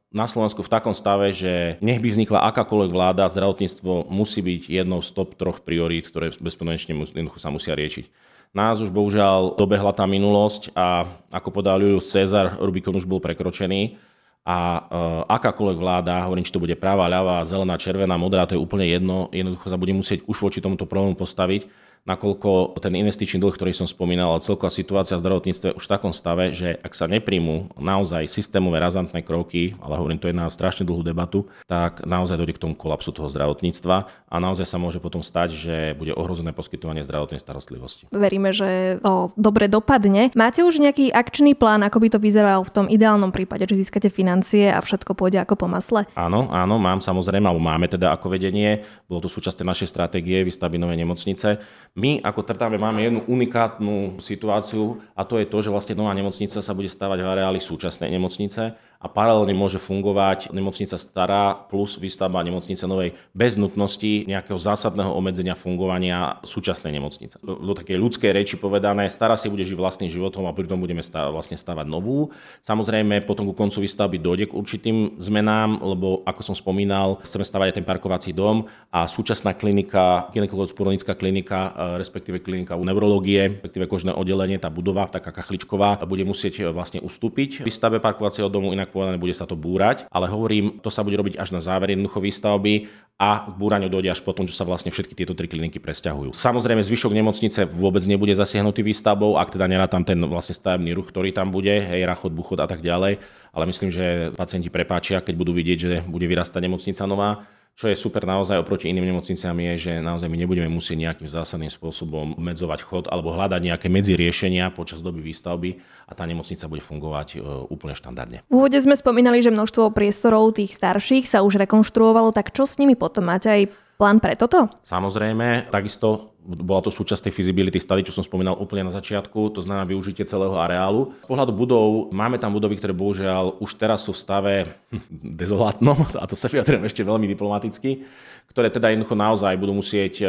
na 0.09 0.25
Slovensku 0.25 0.63
v 0.63 0.71
takom 0.71 0.95
stave, 0.95 1.35
že 1.35 1.77
nech 1.83 1.99
by 1.99 2.07
vznikla 2.09 2.47
akákoľvek 2.49 2.91
vláda, 2.95 3.29
zdravotníctvo 3.29 4.07
musí 4.09 4.39
byť 4.41 4.61
jednou 4.81 5.03
z 5.03 5.09
top 5.13 5.35
troch 5.37 5.59
priorít, 5.61 6.09
ktoré 6.09 6.33
bezpodmienečne 6.33 6.95
sa 7.37 7.53
musia 7.53 7.75
riešiť. 7.75 8.09
Nás 8.49 8.81
už 8.81 8.89
bohužiaľ 8.89 9.53
dobehla 9.53 9.93
tá 9.93 10.09
minulosť 10.09 10.73
a 10.73 11.05
ako 11.29 11.61
podal 11.61 11.77
Julius 11.85 12.09
Cezar, 12.09 12.57
Rubikon 12.57 12.97
už 12.97 13.05
bol 13.05 13.21
prekročený 13.21 14.01
a 14.47 14.57
uh, 14.57 14.81
akákoľvek 15.29 15.77
vláda, 15.77 16.25
hovorím, 16.25 16.47
či 16.47 16.55
to 16.55 16.63
bude 16.63 16.73
práva, 16.79 17.11
ľavá, 17.11 17.43
zelená, 17.45 17.75
červená, 17.75 18.15
modrá, 18.15 18.47
to 18.47 18.55
je 18.55 18.63
úplne 18.63 18.87
jedno, 18.87 19.27
jednoducho 19.29 19.67
sa 19.67 19.77
bude 19.77 19.93
musieť 19.93 20.25
už 20.25 20.37
voči 20.39 20.59
tomuto 20.63 20.87
problému 20.89 21.19
postaviť 21.19 21.88
nakoľko 22.07 22.79
ten 22.79 22.95
investičný 22.95 23.39
dlh, 23.39 23.55
ktorý 23.55 23.71
som 23.75 23.87
spomínal, 23.87 24.37
ale 24.37 24.45
celková 24.45 24.71
situácia 24.71 25.19
v 25.19 25.23
zdravotníctve 25.23 25.75
už 25.75 25.83
v 25.85 25.91
takom 25.91 26.13
stave, 26.15 26.51
že 26.55 26.79
ak 26.79 26.93
sa 26.95 27.05
nepríjmú 27.05 27.75
naozaj 27.77 28.25
systémové 28.29 28.81
razantné 28.81 29.21
kroky, 29.21 29.75
ale 29.83 29.99
hovorím, 29.99 30.19
to 30.19 30.29
je 30.31 30.35
na 30.35 30.49
strašne 30.49 30.87
dlhú 30.87 31.05
debatu, 31.05 31.45
tak 31.69 32.03
naozaj 32.07 32.39
dojde 32.39 32.55
k 32.55 32.63
tomu 32.63 32.73
kolapsu 32.73 33.13
toho 33.13 33.29
zdravotníctva 33.29 34.09
a 34.29 34.35
naozaj 34.37 34.65
sa 34.65 34.77
môže 34.81 34.97
potom 35.01 35.21
stať, 35.21 35.49
že 35.53 35.75
bude 35.97 36.13
ohrozené 36.15 36.55
poskytovanie 36.55 37.05
zdravotnej 37.05 37.41
starostlivosti. 37.41 38.09
Veríme, 38.13 38.51
že 38.53 39.01
to 39.01 39.31
dobre 39.37 39.69
dopadne. 39.69 40.33
Máte 40.33 40.65
už 40.65 40.81
nejaký 40.81 41.13
akčný 41.13 41.53
plán, 41.53 41.85
ako 41.85 41.97
by 42.03 42.07
to 42.13 42.19
vyzeralo 42.19 42.65
v 42.65 42.73
tom 42.73 42.85
ideálnom 42.89 43.29
prípade, 43.29 43.65
že 43.69 43.79
získate 43.79 44.09
financie 44.09 44.69
a 44.69 44.81
všetko 44.81 45.13
pôjde 45.15 45.41
ako 45.41 45.65
po 45.65 45.67
masle? 45.69 46.09
Áno, 46.17 46.49
áno, 46.49 46.75
mám 46.81 47.01
samozrejme, 47.01 47.45
alebo 47.45 47.61
máme 47.61 47.85
teda 47.85 48.13
ako 48.13 48.33
vedenie, 48.33 48.81
bolo 49.05 49.23
to 49.23 49.29
súčasť 49.29 49.61
našej 49.61 49.87
stratégie 49.89 50.41
výstavby 50.41 50.81
novej 50.81 50.97
nemocnice. 51.05 51.61
My 51.97 52.21
ako 52.21 52.45
Trtave 52.45 52.77
máme 52.77 53.01
jednu 53.01 53.25
unikátnu 53.25 54.21
situáciu 54.21 55.01
a 55.17 55.25
to 55.25 55.41
je 55.41 55.49
to, 55.49 55.57
že 55.65 55.73
vlastne 55.73 55.97
nová 55.97 56.13
nemocnica 56.13 56.61
sa 56.61 56.73
bude 56.77 56.91
stavať 56.91 57.19
v 57.21 57.29
areáli 57.31 57.59
súčasnej 57.61 58.13
nemocnice 58.13 58.77
a 58.99 59.07
paralelne 59.07 59.55
môže 59.55 59.79
fungovať 59.79 60.51
nemocnica 60.51 60.99
stará 60.99 61.55
plus 61.55 61.95
výstavba 61.95 62.43
nemocnice 62.43 62.83
novej 62.83 63.15
bez 63.31 63.55
nutnosti 63.55 64.27
nejakého 64.27 64.59
zásadného 64.59 65.15
obmedzenia 65.15 65.55
fungovania 65.55 66.43
súčasnej 66.43 66.91
nemocnice. 66.91 67.39
Do, 67.39 67.71
takej 67.71 67.95
ľudskej 67.95 68.35
reči 68.35 68.59
povedané, 68.59 69.07
stará 69.07 69.39
si 69.39 69.47
bude 69.47 69.63
žiť 69.63 69.79
vlastným 69.79 70.11
životom 70.11 70.43
a 70.43 70.51
pritom 70.51 70.75
budeme 70.75 70.99
stav, 70.99 71.31
vlastne 71.31 71.55
stavať 71.55 71.87
novú. 71.87 72.35
Samozrejme, 72.59 73.23
potom 73.23 73.47
ku 73.47 73.55
koncu 73.55 73.87
výstavby 73.87 74.19
dojde 74.19 74.51
k 74.51 74.57
určitým 74.59 75.15
zmenám, 75.15 75.79
lebo 75.79 76.19
ako 76.27 76.51
som 76.51 76.55
spomínal, 76.59 77.23
chceme 77.23 77.47
stavať 77.47 77.71
aj 77.71 77.75
ten 77.79 77.87
parkovací 77.87 78.35
dom 78.35 78.67
a 78.91 79.07
súčasná 79.07 79.55
klinika, 79.55 80.27
gynekologicko 80.35 81.15
klinika, 81.15 81.71
e, 81.71 82.03
respektíve 82.03 82.43
klinika 82.43 82.75
u 82.75 82.83
neurológie, 82.83 83.63
respektíve 83.63 83.87
kožné 83.87 84.11
oddelenie, 84.11 84.59
tá 84.59 84.67
budova, 84.67 85.07
taká 85.07 85.31
kachličková, 85.31 86.03
bude 86.03 86.27
musieť 86.27 86.67
e, 86.67 86.75
vlastne 86.75 86.99
ustúpiť 86.99 87.63
výstave 87.63 88.03
parkovacieho 88.03 88.51
domu, 88.51 88.75
inak 88.75 88.88
inak 88.89 88.95
povedané, 88.95 89.21
bude 89.21 89.37
sa 89.37 89.45
to 89.45 89.53
búrať, 89.53 90.09
ale 90.09 90.25
hovorím, 90.25 90.81
to 90.81 90.89
sa 90.89 91.05
bude 91.05 91.13
robiť 91.13 91.37
až 91.37 91.53
na 91.53 91.61
záver 91.61 91.93
jednoducho 91.93 92.17
výstavby 92.17 92.89
a 93.21 93.51
k 93.51 93.55
búraniu 93.59 93.91
dojde 93.91 94.15
až 94.15 94.23
potom, 94.25 94.47
čo 94.49 94.55
sa 94.55 94.65
vlastne 94.65 94.89
všetky 94.89 95.13
tieto 95.13 95.37
tri 95.37 95.45
kliniky 95.45 95.77
presťahujú. 95.77 96.31
Samozrejme, 96.31 96.79
zvyšok 96.81 97.11
nemocnice 97.13 97.67
vôbec 97.67 98.01
nebude 98.07 98.31
zasiahnutý 98.33 98.81
výstavbou, 98.81 99.35
ak 99.37 99.53
teda 99.53 99.67
tam 99.91 100.07
ten 100.07 100.17
vlastne 100.23 100.55
stavebný 100.55 100.95
ruch, 100.95 101.11
ktorý 101.11 101.35
tam 101.35 101.51
bude, 101.51 101.71
hej, 101.71 102.07
rachod, 102.07 102.31
buchod 102.31 102.63
a 102.63 102.67
tak 102.67 102.79
ďalej, 102.79 103.19
ale 103.51 103.63
myslím, 103.69 103.91
že 103.91 104.31
pacienti 104.33 104.71
prepáčia, 104.71 105.19
keď 105.19 105.35
budú 105.35 105.51
vidieť, 105.51 105.77
že 105.77 105.93
bude 106.07 106.25
vyrastať 106.25 106.63
nemocnica 106.63 107.03
nová 107.05 107.43
čo 107.79 107.87
je 107.87 107.95
super 107.95 108.27
naozaj 108.27 108.59
oproti 108.59 108.91
iným 108.91 109.07
nemocniciam 109.07 109.55
je, 109.55 109.87
že 109.87 109.91
naozaj 110.03 110.27
my 110.27 110.35
nebudeme 110.35 110.67
musieť 110.67 110.99
nejakým 110.99 111.31
zásadným 111.31 111.71
spôsobom 111.71 112.35
obmedzovať 112.35 112.79
chod 112.83 113.05
alebo 113.07 113.31
hľadať 113.31 113.71
nejaké 113.71 113.87
medziriešenia 113.87 114.75
počas 114.75 114.99
doby 114.99 115.23
výstavby 115.23 115.79
a 116.03 116.11
tá 116.11 116.27
nemocnica 116.27 116.67
bude 116.67 116.83
fungovať 116.83 117.39
e, 117.39 117.47
úplne 117.71 117.95
štandardne. 117.95 118.43
V 118.51 118.53
úvode 118.59 118.75
sme 118.83 118.99
spomínali, 118.99 119.39
že 119.39 119.55
množstvo 119.55 119.95
priestorov 119.95 120.59
tých 120.59 120.75
starších 120.75 121.23
sa 121.23 121.39
už 121.39 121.55
rekonštruovalo, 121.63 122.35
tak 122.35 122.51
čo 122.51 122.67
s 122.67 122.75
nimi 122.83 122.99
potom? 122.99 123.31
Máte 123.31 123.47
aj 123.47 123.61
plán 123.99 124.23
pre 124.23 124.39
toto? 124.39 124.71
Samozrejme, 124.87 125.67
takisto 125.67 126.31
bola 126.39 126.79
to 126.79 126.89
súčasť 126.89 127.27
tej 127.27 127.33
feasibility 127.35 127.77
study, 127.83 128.01
čo 128.01 128.15
som 128.15 128.23
spomínal 128.23 128.55
úplne 128.55 128.87
na 128.87 128.95
začiatku, 128.95 129.51
to 129.51 129.59
znamená 129.59 129.83
využitie 129.83 130.23
celého 130.23 130.55
areálu. 130.55 131.13
Z 131.21 131.29
pohľadu 131.29 131.51
budov, 131.51 131.87
máme 132.15 132.39
tam 132.39 132.55
budovy, 132.55 132.79
ktoré 132.79 132.95
bohužiaľ 132.95 133.59
už 133.59 133.75
teraz 133.75 134.07
sú 134.07 134.15
v 134.15 134.21
stave 134.23 134.53
hm, 134.89 135.03
dezolátnom, 135.35 135.99
a 136.15 136.23
to 136.23 136.39
sa 136.39 136.47
vyjadrujem 136.47 136.87
ešte 136.87 137.03
veľmi 137.03 137.27
diplomaticky, 137.27 138.07
ktoré 138.49 138.73
teda 138.73 138.89
jednoducho 138.89 139.13
naozaj 139.13 139.53
budú 139.61 139.77
musieť 139.77 140.13
e, 140.21 140.27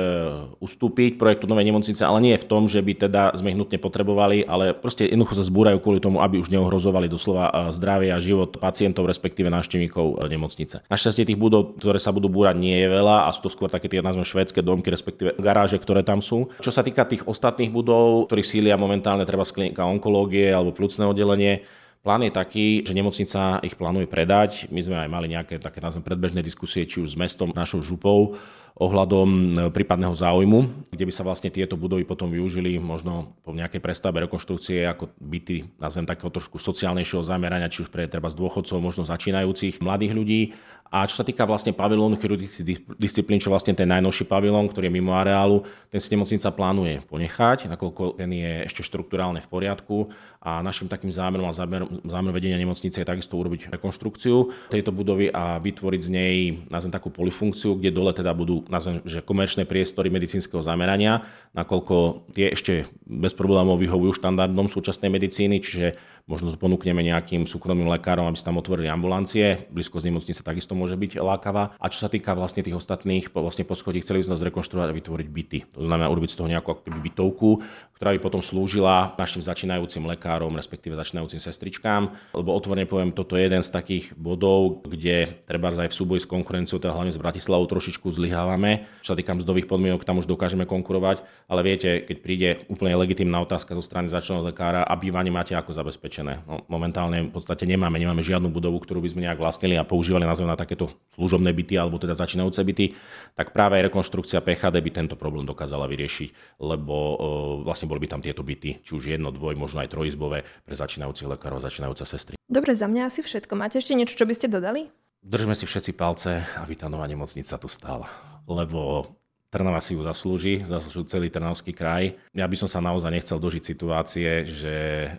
ustúpiť 0.61 1.16
projektu 1.16 1.48
novej 1.48 1.72
nemocnice, 1.72 2.04
ale 2.04 2.20
nie 2.20 2.37
v 2.37 2.44
tom, 2.44 2.68
že 2.68 2.85
by 2.85 3.09
teda 3.09 3.22
sme 3.33 3.56
ich 3.56 3.61
potrebovali, 3.80 4.44
ale 4.44 4.76
proste 4.76 5.09
jednoducho 5.09 5.40
sa 5.40 5.44
zbúrajú 5.48 5.80
kvôli 5.80 6.04
tomu, 6.04 6.20
aby 6.20 6.37
už 6.37 6.52
neohrozovali 6.52 7.09
doslova 7.09 7.48
e, 7.48 7.52
zdravie 7.72 8.12
a 8.12 8.20
život 8.20 8.61
pacientov, 8.61 9.09
respektíve 9.09 9.48
návštevníkov 9.48 10.20
e, 10.20 10.37
nemocnice. 10.37 10.85
Našťastie 10.92 11.33
tých 11.33 11.40
budov, 11.40 11.80
ktoré 11.80 11.96
sa 11.96 12.12
budú 12.12 12.28
búrať, 12.28 12.61
nie 12.61 12.76
je 12.76 12.88
veľa 12.92 13.24
a 13.24 13.33
sú 13.33 13.48
to 13.48 13.50
skôr 13.50 13.72
také 13.72 13.88
tie 13.88 14.04
nazvem 14.04 14.28
švédske 14.28 14.61
domky, 14.61 14.92
respektíve 14.92 15.40
garáže, 15.40 15.80
ktoré 15.80 16.04
tam 16.04 16.20
sú. 16.20 16.52
Čo 16.61 16.76
sa 16.76 16.85
týka 16.85 17.09
tých 17.09 17.24
ostatných 17.24 17.72
budov, 17.72 18.28
ktorí 18.28 18.44
sília 18.44 18.76
momentálne 18.76 19.24
treba 19.24 19.48
z 19.48 19.56
klinika 19.56 19.88
onkológie 19.88 20.52
alebo 20.52 20.76
plúcne 20.76 21.09
oddelenie, 21.09 21.64
Plán 22.01 22.25
je 22.25 22.33
taký, 22.33 22.81
že 22.81 22.97
nemocnica 22.97 23.61
ich 23.61 23.77
plánuje 23.77 24.09
predať. 24.09 24.73
My 24.73 24.81
sme 24.81 24.97
aj 25.05 25.09
mali 25.13 25.37
nejaké 25.37 25.61
také 25.61 25.85
nazvem 25.85 26.01
predbežné 26.01 26.41
diskusie, 26.41 26.89
či 26.89 27.05
už 27.05 27.13
s 27.13 27.21
mestom, 27.21 27.53
našou 27.53 27.85
župou, 27.85 28.41
ohľadom 28.81 29.29
e, 29.29 29.45
prípadného 29.69 30.16
záujmu, 30.16 30.88
kde 30.88 31.05
by 31.05 31.12
sa 31.12 31.21
vlastne 31.21 31.53
tieto 31.53 31.77
budovy 31.77 32.09
potom 32.09 32.33
využili 32.33 32.81
možno 32.81 33.37
po 33.45 33.53
nejakej 33.53 33.85
prestavbe 33.85 34.25
rekonštrukcie 34.25 34.88
ako 34.88 35.12
byty, 35.21 35.69
nazvem 35.77 36.09
takého 36.09 36.33
trošku 36.33 36.57
sociálnejšieho 36.57 37.21
zamerania, 37.21 37.69
či 37.69 37.85
už 37.85 37.93
pre 37.93 38.09
treba 38.09 38.33
z 38.33 38.40
dôchodcov, 38.40 38.81
možno 38.81 39.05
začínajúcich 39.05 39.85
mladých 39.85 40.12
ľudí. 40.16 40.43
A 40.90 41.07
čo 41.07 41.23
sa 41.23 41.27
týka 41.29 41.47
vlastne 41.47 41.71
pavilónu 41.71 42.19
chirurgických 42.19 42.99
disciplín, 42.99 43.38
čo 43.38 43.47
vlastne 43.47 43.79
ten 43.79 43.87
najnovší 43.87 44.27
pavilón, 44.27 44.66
ktorý 44.66 44.90
je 44.90 44.97
mimo 44.99 45.14
areálu, 45.14 45.62
ten 45.87 46.03
si 46.03 46.11
nemocnica 46.11 46.51
plánuje 46.51 47.07
ponechať, 47.07 47.71
nakoľko 47.71 48.19
ten 48.19 48.27
je 48.35 48.66
ešte 48.66 48.83
štruktúrálne 48.83 49.38
v 49.38 49.47
poriadku 49.47 50.11
a 50.43 50.59
našim 50.66 50.90
takým 50.90 51.14
zámerom 51.14 51.47
a 51.47 51.55
zámerom 51.55 52.35
vedenia 52.35 52.59
nemocnice 52.59 52.99
je 52.99 53.07
takisto 53.07 53.38
urobiť 53.38 53.71
rekonštrukciu 53.71 54.51
tejto 54.75 54.90
budovy 54.90 55.31
a 55.31 55.62
vytvoriť 55.62 56.01
z 56.03 56.11
nej, 56.11 56.37
nazvem 56.66 56.90
takú 56.90 57.14
polifunkciu, 57.14 57.79
kde 57.79 57.95
dole 57.95 58.11
teda 58.11 58.35
budú 58.35 58.66
nazvem, 58.70 59.02
že 59.02 59.20
komerčné 59.20 59.66
priestory 59.66 60.09
medicínskeho 60.09 60.62
zamerania, 60.62 61.26
nakoľko 61.52 62.30
tie 62.33 62.54
ešte 62.54 62.87
bez 63.04 63.35
problémov 63.35 63.83
vyhovujú 63.83 64.22
štandardom 64.22 64.70
súčasnej 64.70 65.11
medicíny, 65.11 65.59
čiže 65.59 65.98
možno 66.30 66.54
to 66.54 66.59
ponúkneme 66.62 67.02
nejakým 67.02 67.42
súkromným 67.50 67.90
lekárom, 67.90 68.30
aby 68.30 68.38
sa 68.38 68.54
tam 68.54 68.62
otvorili 68.62 68.87
ambulancie. 68.87 69.66
Blízko 69.74 69.98
z 69.98 70.14
nemocnice 70.14 70.46
takisto 70.46 70.78
môže 70.78 70.94
byť 70.94 71.18
lákavá. 71.18 71.74
A 71.74 71.87
čo 71.90 72.06
sa 72.06 72.09
týka 72.09 72.38
vlastne 72.38 72.62
tých 72.62 72.78
ostatných 72.78 73.35
vlastne 73.35 73.66
poschodí, 73.66 73.98
chceli 73.98 74.22
sme 74.22 74.38
zrekonštruovať 74.38 74.88
a 74.92 74.94
vytvoriť 74.94 75.28
byty. 75.28 75.59
To 75.74 75.83
znamená 75.83 76.06
urobiť 76.06 76.30
z 76.30 76.38
toho 76.38 76.46
nejakú 76.46 76.87
bytovku, 76.87 77.50
ktorá 77.98 78.14
by 78.14 78.20
potom 78.22 78.38
slúžila 78.38 79.11
našim 79.18 79.42
začínajúcim 79.42 80.06
lekárom, 80.06 80.54
respektíve 80.54 80.94
začínajúcim 80.94 81.42
sestričkám. 81.42 82.14
Lebo 82.37 82.54
otvorene 82.54 82.87
poviem, 82.87 83.11
toto 83.11 83.35
je 83.35 83.50
jeden 83.50 83.66
z 83.66 83.70
takých 83.74 84.14
bodov, 84.14 84.87
kde 84.87 85.40
treba 85.48 85.72
aj 85.72 85.90
v 85.90 85.98
súboji 85.98 86.20
s 86.22 86.30
konkurenciou, 86.30 86.78
teda 86.78 86.94
hlavne 86.94 87.11
s 87.11 87.18
Bratislavou, 87.18 87.66
trošičku 87.66 88.06
zlyhávame. 88.12 88.60
Čo 89.01 89.14
sa 89.14 89.18
týka 89.18 89.33
mzdových 89.33 89.64
podmienok, 89.64 90.05
tam 90.05 90.20
už 90.20 90.29
dokážeme 90.29 90.68
konkurovať, 90.68 91.25
ale 91.49 91.61
viete, 91.64 92.05
keď 92.05 92.16
príde 92.20 92.49
úplne 92.68 92.92
legitimná 93.01 93.40
otázka 93.40 93.73
zo 93.73 93.81
strany 93.81 94.12
začínajúceho 94.12 94.53
lekára 94.53 94.85
a 94.85 94.92
bývanie 94.96 95.33
máte 95.33 95.57
ako 95.57 95.73
zabezpečené. 95.73 96.44
No, 96.44 96.64
momentálne 96.68 97.29
v 97.29 97.33
podstate 97.33 97.64
nemáme, 97.64 97.96
nemáme 97.96 98.20
žiadnu 98.20 98.53
budovu, 98.53 98.81
ktorú 98.83 99.01
by 99.05 99.11
sme 99.11 99.25
nejak 99.25 99.40
vlastnili 99.40 99.81
a 99.81 99.85
používali 99.87 100.29
nazve 100.29 100.44
na 100.44 100.59
takéto 100.59 100.92
služobné 101.16 101.53
byty 101.57 101.81
alebo 101.81 101.96
teda 101.96 102.12
začínajúce 102.16 102.61
byty, 102.61 102.92
tak 103.37 103.57
práve 103.57 103.81
rekonštrukcia 103.81 104.44
PHD 104.44 104.77
by 104.81 104.90
tento 104.92 105.14
problém 105.16 105.49
dokázala 105.49 105.88
vyriešiť, 105.88 106.61
lebo 106.61 106.94
uh, 106.94 107.16
vlastne 107.64 107.88
boli 107.88 108.05
by 108.05 108.09
tam 108.16 108.20
tieto 108.20 108.44
byty, 108.44 108.85
či 108.85 108.90
už 108.92 109.16
jedno, 109.16 109.33
dvoj, 109.33 109.57
možno 109.57 109.81
aj 109.81 109.92
trojizbové 109.92 110.44
pre 110.64 110.75
začínajúcich 110.77 111.29
lekárov 111.37 111.61
a 111.61 111.66
začínajúce 111.66 112.05
sestry. 112.05 112.35
Dobre, 112.51 112.75
za 112.75 112.90
mňa 112.90 113.07
asi 113.07 113.23
všetko. 113.23 113.55
Máte 113.55 113.79
ešte 113.79 113.94
niečo, 113.94 114.18
čo 114.18 114.27
by 114.27 114.35
ste 114.35 114.51
dodali? 114.51 114.90
Držme 115.20 115.53
si 115.53 115.68
všetci 115.68 115.92
palce, 115.94 116.40
aby 116.59 116.73
tá 116.75 116.88
nová 116.88 117.05
nemocnica 117.05 117.61
tu 117.61 117.68
stála. 117.68 118.09
Lebo 118.51 119.07
Trnava 119.51 119.83
si 119.83 119.95
ju 119.95 120.03
zaslúži, 120.03 120.67
zaslúži 120.67 121.07
celý 121.11 121.31
Trnavský 121.31 121.73
kraj. 121.75 122.15
Ja 122.35 122.47
by 122.47 122.55
som 122.55 122.69
sa 122.71 122.81
naozaj 122.83 123.11
nechcel 123.15 123.39
dožiť 123.39 123.63
situácie, 123.63 124.45
že 124.47 124.75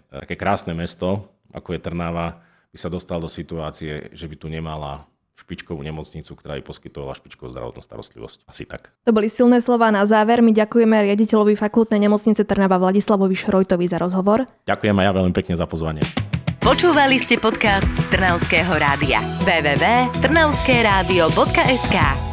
také 0.08 0.36
krásne 0.39 0.72
mesto, 0.72 1.28
ako 1.52 1.76
je 1.76 1.84
Trnava, 1.84 2.39
by 2.72 2.78
sa 2.80 2.88
dostal 2.88 3.20
do 3.20 3.28
situácie, 3.28 4.08
že 4.15 4.32
by 4.32 4.36
tu 4.39 4.48
nemala 4.48 5.04
špičkovú 5.36 5.84
nemocnicu, 5.84 6.32
ktorá 6.38 6.54
by 6.62 6.63
poskytovala 6.63 7.17
špičkovú 7.17 7.50
zdravotnú 7.52 7.82
starostlivosť. 7.84 8.48
Asi 8.48 8.63
tak. 8.63 8.88
To 9.04 9.12
boli 9.12 9.28
silné 9.28 9.60
slova 9.60 9.91
na 9.91 10.08
záver. 10.08 10.39
My 10.39 10.56
ďakujeme 10.56 11.12
riaditeľovi 11.12 11.60
fakultnej 11.60 12.00
nemocnice 12.00 12.48
Trnava 12.48 12.80
Vladislavovi 12.80 13.36
Šrojtovi 13.36 13.84
za 13.89 14.00
rozhovor. 14.00 14.48
Ďakujem 14.70 14.96
aj 14.96 15.04
ja 15.04 15.12
veľmi 15.12 15.36
pekne 15.36 15.60
za 15.60 15.67
pozvanie. 15.67 16.00
Počúvali 16.62 17.17
ste 17.17 17.41
podcast 17.41 17.89
Trnavského 18.13 18.70
rádia. 18.78 19.17
www.trnavskeradio.sk 19.44 22.31